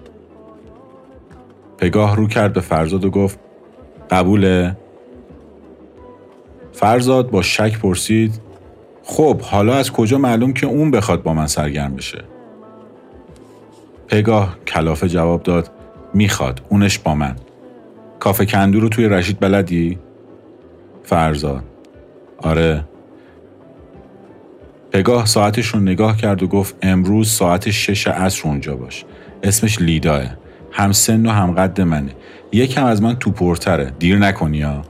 پگاه 1.77 2.15
رو 2.15 2.27
کرد 2.27 2.53
به 2.53 2.61
فرزاد 2.61 3.05
و 3.05 3.09
گفت 3.09 3.39
قبوله؟ 4.09 4.77
فرزاد 6.73 7.29
با 7.29 7.41
شک 7.41 7.79
پرسید 7.79 8.41
خب 9.03 9.41
حالا 9.41 9.75
از 9.75 9.91
کجا 9.91 10.17
معلوم 10.17 10.53
که 10.53 10.67
اون 10.67 10.91
بخواد 10.91 11.23
با 11.23 11.33
من 11.33 11.47
سرگرم 11.47 11.95
بشه؟ 11.95 12.23
پگاه 14.07 14.57
کلافه 14.67 15.07
جواب 15.07 15.43
داد 15.43 15.71
می‌خواد 16.13 16.61
اونش 16.69 16.99
با 16.99 17.15
من. 17.15 17.35
کافه 18.19 18.45
کندو 18.45 18.79
رو 18.79 18.89
توی 18.89 19.07
رشید 19.07 19.39
بلدی؟ 19.39 19.99
فرزاد. 21.03 21.74
آره. 22.37 22.85
پگاه 24.91 25.25
ساعتش 25.25 25.75
نگاه 25.75 26.17
کرد 26.17 26.43
و 26.43 26.47
گفت 26.47 26.75
امروز 26.81 27.31
ساعت 27.31 27.69
شش 27.69 28.07
عصر 28.07 28.47
اونجا 28.47 28.75
باش. 28.75 29.05
اسمش 29.43 29.81
لیداه. 29.81 30.23
هم 30.71 30.91
سن 30.91 31.25
و 31.25 31.29
هم 31.29 31.51
قد 31.51 31.81
منه. 31.81 32.11
یکم 32.51 32.85
از 32.85 33.01
من 33.01 33.15
تو 33.15 33.31
پرتره. 33.31 33.93
دیر 33.99 34.17
نکنی 34.17 34.61
ها. 34.61 34.81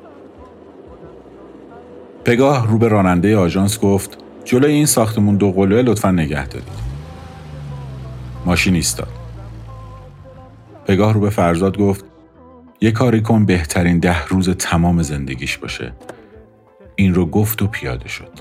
پگاه 2.26 2.68
رو 2.68 2.78
به 2.78 2.88
راننده 2.88 3.38
آژانس 3.38 3.80
گفت 3.80 4.18
جلوی 4.46 4.72
این 4.72 4.86
ساختمون 4.86 5.36
دو 5.36 5.52
قلوه 5.52 5.82
لطفا 5.82 6.12
نگه 6.12 6.48
دارید. 6.48 6.68
ماشین 8.46 8.76
ایستاد. 8.76 9.08
پگاه 10.88 11.14
رو 11.14 11.20
به 11.20 11.30
فرزاد 11.30 11.78
گفت 11.78 12.06
یه 12.82 12.92
کاری 12.92 13.22
کن 13.22 13.46
بهترین 13.46 14.00
ده 14.00 14.26
روز 14.26 14.50
تمام 14.50 15.02
زندگیش 15.02 15.58
باشه. 15.58 15.94
این 16.96 17.14
رو 17.14 17.26
گفت 17.26 17.62
و 17.62 17.68
پیاده 17.68 18.08
شد 18.08 18.32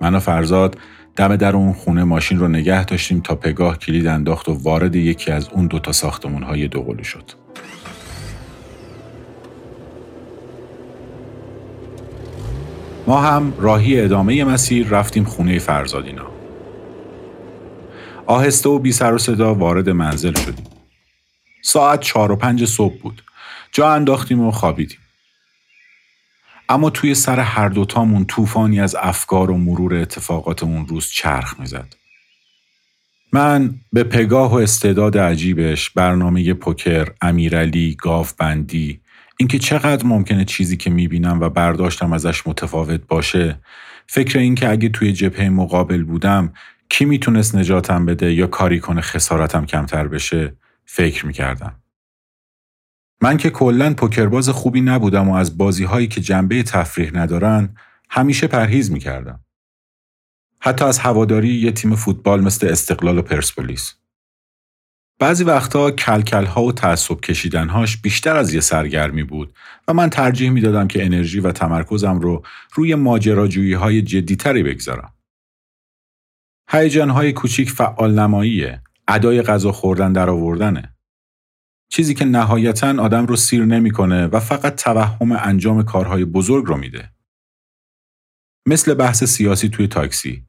من 0.00 0.14
و 0.14 0.20
فرزاد 0.20 0.78
دم 1.16 1.36
در 1.36 1.56
اون 1.56 1.72
خونه 1.72 2.04
ماشین 2.04 2.38
رو 2.38 2.48
نگه 2.48 2.84
داشتیم 2.84 3.20
تا 3.20 3.34
پگاه 3.34 3.78
کلید 3.78 4.06
انداخت 4.06 4.48
و 4.48 4.52
وارد 4.52 4.96
یکی 4.96 5.30
از 5.30 5.48
اون 5.48 5.66
دوتا 5.66 5.92
ساختمون 5.92 6.42
های 6.42 6.68
دوقلو 6.68 7.04
شد 7.04 7.44
ما 13.06 13.20
هم 13.20 13.52
راهی 13.58 14.00
ادامه 14.00 14.44
مسیر 14.44 14.88
رفتیم 14.88 15.24
خونه 15.24 15.58
فرزادینا. 15.58 16.26
آهسته 18.26 18.68
و 18.68 18.78
بی 18.78 18.92
سر 18.92 19.14
و 19.14 19.18
صدا 19.18 19.54
وارد 19.54 19.90
منزل 19.90 20.34
شدیم. 20.34 20.66
ساعت 21.62 22.00
چهار 22.00 22.32
و 22.32 22.36
پنج 22.36 22.64
صبح 22.64 22.98
بود. 23.02 23.22
جا 23.72 23.92
انداختیم 23.92 24.40
و 24.40 24.50
خوابیدیم. 24.50 24.98
اما 26.68 26.90
توی 26.90 27.14
سر 27.14 27.40
هر 27.40 27.68
دوتامون 27.68 28.24
طوفانی 28.24 28.80
از 28.80 28.96
افکار 29.00 29.50
و 29.50 29.56
مرور 29.56 29.94
اتفاقات 29.94 30.62
اون 30.62 30.86
روز 30.86 31.06
چرخ 31.06 31.60
می‌زد. 31.60 31.96
من 33.32 33.74
به 33.92 34.04
پگاه 34.04 34.52
و 34.52 34.54
استعداد 34.54 35.18
عجیبش 35.18 35.90
برنامه 35.90 36.54
پوکر، 36.54 37.08
امیرعلی، 37.20 37.96
گاف 38.00 38.32
بندی، 38.32 39.00
اینکه 39.38 39.58
چقدر 39.58 40.06
ممکنه 40.06 40.44
چیزی 40.44 40.76
که 40.76 40.90
می‌بینم 40.90 41.40
و 41.40 41.48
برداشتم 41.48 42.12
ازش 42.12 42.46
متفاوت 42.46 43.00
باشه 43.08 43.58
فکر 44.06 44.38
اینکه 44.38 44.70
اگه 44.70 44.88
توی 44.88 45.12
جبهه 45.12 45.48
مقابل 45.48 46.02
بودم 46.02 46.52
کی 46.88 47.04
می‌تونست 47.04 47.54
نجاتم 47.54 48.06
بده 48.06 48.32
یا 48.32 48.46
کاری 48.46 48.80
کنه 48.80 49.00
خسارتم 49.00 49.66
کمتر 49.66 50.08
بشه 50.08 50.56
فکر 50.84 51.26
می‌کردم 51.26 51.76
من 53.24 53.36
که 53.36 53.50
کلا 53.50 53.94
پوکرباز 53.94 54.48
خوبی 54.48 54.80
نبودم 54.80 55.28
و 55.28 55.34
از 55.34 55.58
بازی 55.58 55.84
هایی 55.84 56.08
که 56.08 56.20
جنبه 56.20 56.62
تفریح 56.62 57.10
ندارن 57.14 57.76
همیشه 58.10 58.46
پرهیز 58.46 58.90
می‌کردم 58.90 59.40
حتی 60.60 60.84
از 60.84 60.98
هواداری 60.98 61.48
یه 61.48 61.72
تیم 61.72 61.96
فوتبال 61.96 62.40
مثل 62.40 62.66
استقلال 62.66 63.18
و 63.18 63.22
پرسپولیس 63.22 63.94
بعضی 65.18 65.44
وقتا 65.44 65.90
کلکل 65.90 66.44
ها 66.44 66.62
و 66.62 66.72
تعصب 66.72 67.20
کشیدنهاش 67.20 67.96
بیشتر 67.96 68.36
از 68.36 68.54
یه 68.54 68.60
سرگرمی 68.60 69.22
بود 69.22 69.54
و 69.88 69.94
من 69.94 70.10
ترجیح 70.10 70.50
می‌دادم 70.50 70.88
که 70.88 71.04
انرژی 71.04 71.40
و 71.40 71.52
تمرکزم 71.52 72.20
رو 72.20 72.42
روی 72.74 72.94
ماجراجویی 72.94 73.72
های 73.72 74.02
جدیتری 74.02 74.62
بگذارم. 74.62 75.14
هیجان 76.70 77.10
های 77.10 77.32
کوچیک 77.32 77.70
فعال 77.70 78.18
نماییه، 78.18 78.82
ادای 79.08 79.42
غذا 79.42 79.72
خوردن 79.72 80.12
در 80.12 80.30
آوردنه. 80.30 80.93
چیزی 81.94 82.14
که 82.14 82.24
نهایتا 82.24 83.02
آدم 83.02 83.26
رو 83.26 83.36
سیر 83.36 83.64
نمی‌کنه 83.64 84.26
و 84.26 84.40
فقط 84.40 84.82
توهم 84.82 85.32
انجام 85.32 85.82
کارهای 85.82 86.24
بزرگ 86.24 86.64
رو 86.66 86.76
میده. 86.76 87.10
مثل 88.66 88.94
بحث 88.94 89.24
سیاسی 89.24 89.68
توی 89.68 89.86
تاکسی 89.86 90.42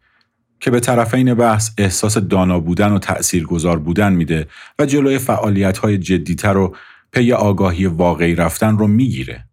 که 0.60 0.72
به 0.72 0.80
طرفین 0.80 1.34
بحث 1.34 1.72
احساس 1.78 2.18
دانا 2.18 2.60
بودن 2.60 2.92
و 2.92 3.00
تأثیرگذار 3.00 3.80
بودن 3.80 4.14
میده 4.14 4.48
و 4.80 4.86
جلوی 4.86 5.18
فعالیت 5.18 5.78
های 5.78 5.98
جدیتر 5.98 6.58
و 6.58 6.76
پی 7.12 7.34
آگاهی 7.34 7.86
واقعی 7.86 8.36
رفتن 8.36 8.78
رو 8.78 8.88
می‌گیره. 8.88 9.50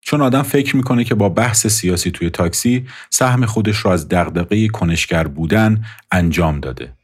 چون 0.00 0.20
آدم 0.20 0.42
فکر 0.42 0.76
می‌کنه 0.76 1.04
که 1.04 1.14
با 1.14 1.28
بحث 1.28 1.66
سیاسی 1.66 2.10
توی 2.10 2.30
تاکسی 2.30 2.86
سهم 3.10 3.46
خودش 3.46 3.76
رو 3.76 3.90
از 3.90 4.08
دغدغه 4.08 4.68
کنشگر 4.68 5.26
بودن 5.28 5.84
انجام 6.10 6.60
داده. 6.60 6.99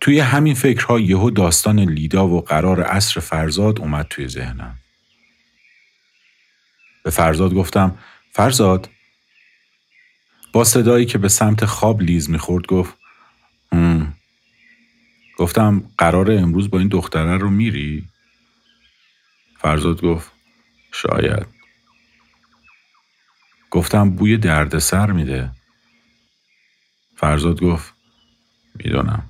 توی 0.00 0.20
همین 0.20 0.54
فکرها 0.54 1.00
یهو 1.00 1.30
داستان 1.30 1.80
لیدا 1.80 2.28
و 2.28 2.40
قرار 2.40 2.80
اصر 2.80 3.20
فرزاد 3.20 3.80
اومد 3.80 4.06
توی 4.10 4.28
ذهنم. 4.28 4.78
به 7.04 7.10
فرزاد 7.10 7.54
گفتم 7.54 7.98
فرزاد 8.32 8.90
با 10.52 10.64
صدایی 10.64 11.06
که 11.06 11.18
به 11.18 11.28
سمت 11.28 11.64
خواب 11.64 12.02
لیز 12.02 12.30
می‌خورد 12.30 12.66
گفت 12.66 12.94
هم. 13.72 14.14
گفتم 15.38 15.90
قرار 15.98 16.32
امروز 16.32 16.70
با 16.70 16.78
این 16.78 16.88
دختره 16.88 17.36
رو 17.36 17.50
میری؟ 17.50 18.08
فرزاد 19.58 20.00
گفت 20.00 20.32
شاید 20.92 21.46
گفتم 23.70 24.10
بوی 24.10 24.36
دردسر 24.36 25.12
میده 25.12 25.50
فرزاد 27.16 27.60
گفت 27.60 27.94
می‌دونم 28.74 29.29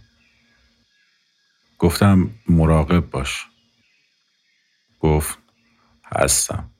گفتم 1.80 2.30
مراقب 2.48 3.10
باش. 3.10 3.46
گفت 5.00 5.38
هستم. 6.16 6.70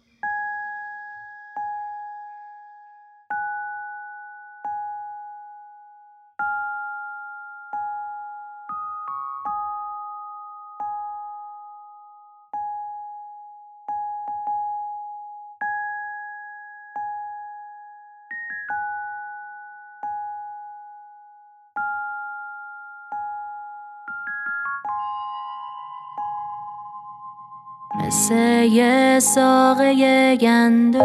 یه 28.73 29.19
ساقه 29.21 30.37
گندم 30.37 31.01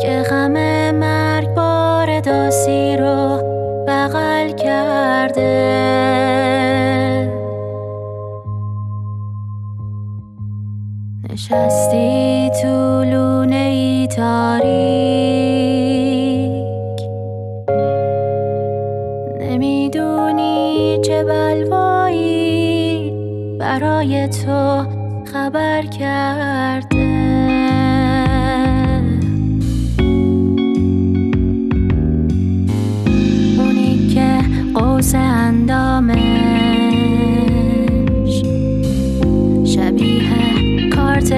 که 0.00 0.22
غم 0.30 0.52
مرگ 0.90 1.54
بار 1.54 2.20
داسی 2.20 2.96
رو 2.96 3.42
بغل 3.86 4.52
کرده. 4.52 5.74
نشستی 11.30 12.50
تو 12.62 13.04
لونه 13.04 13.56
ای 13.56 14.08
تاریک 14.16 15.03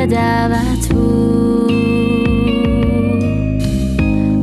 دعوت 0.07 0.89
بود. 0.93 1.73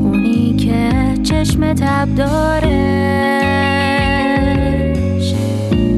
اونی 0.03 0.55
که 0.57 0.89
چشم 1.23 1.73
تب 1.73 2.15
دارش 2.15 2.63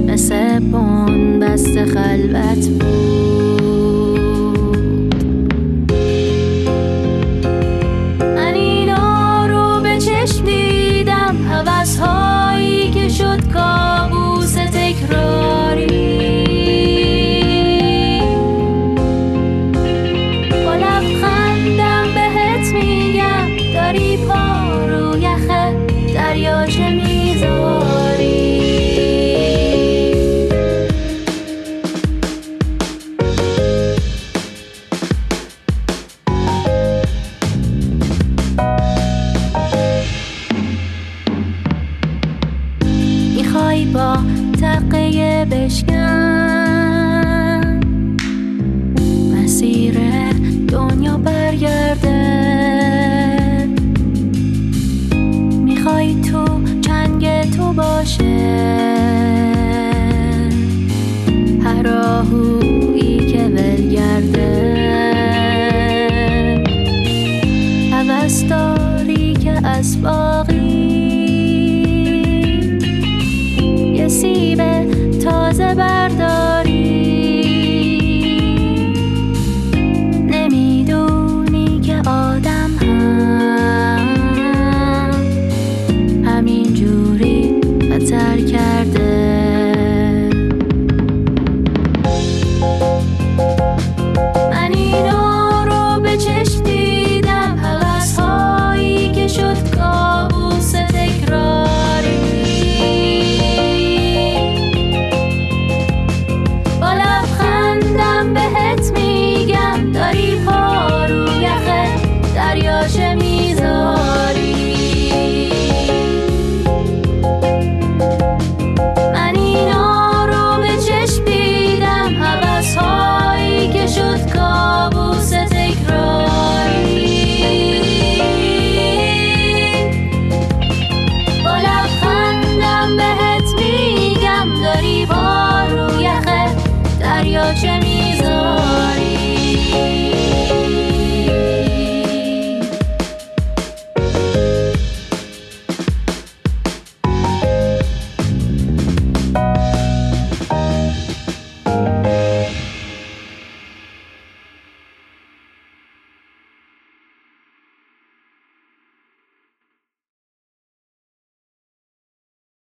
مثل 0.08 0.60
بون 0.60 1.40
بست 1.40 1.86
خلوت 1.86 2.68
بود. 2.68 3.45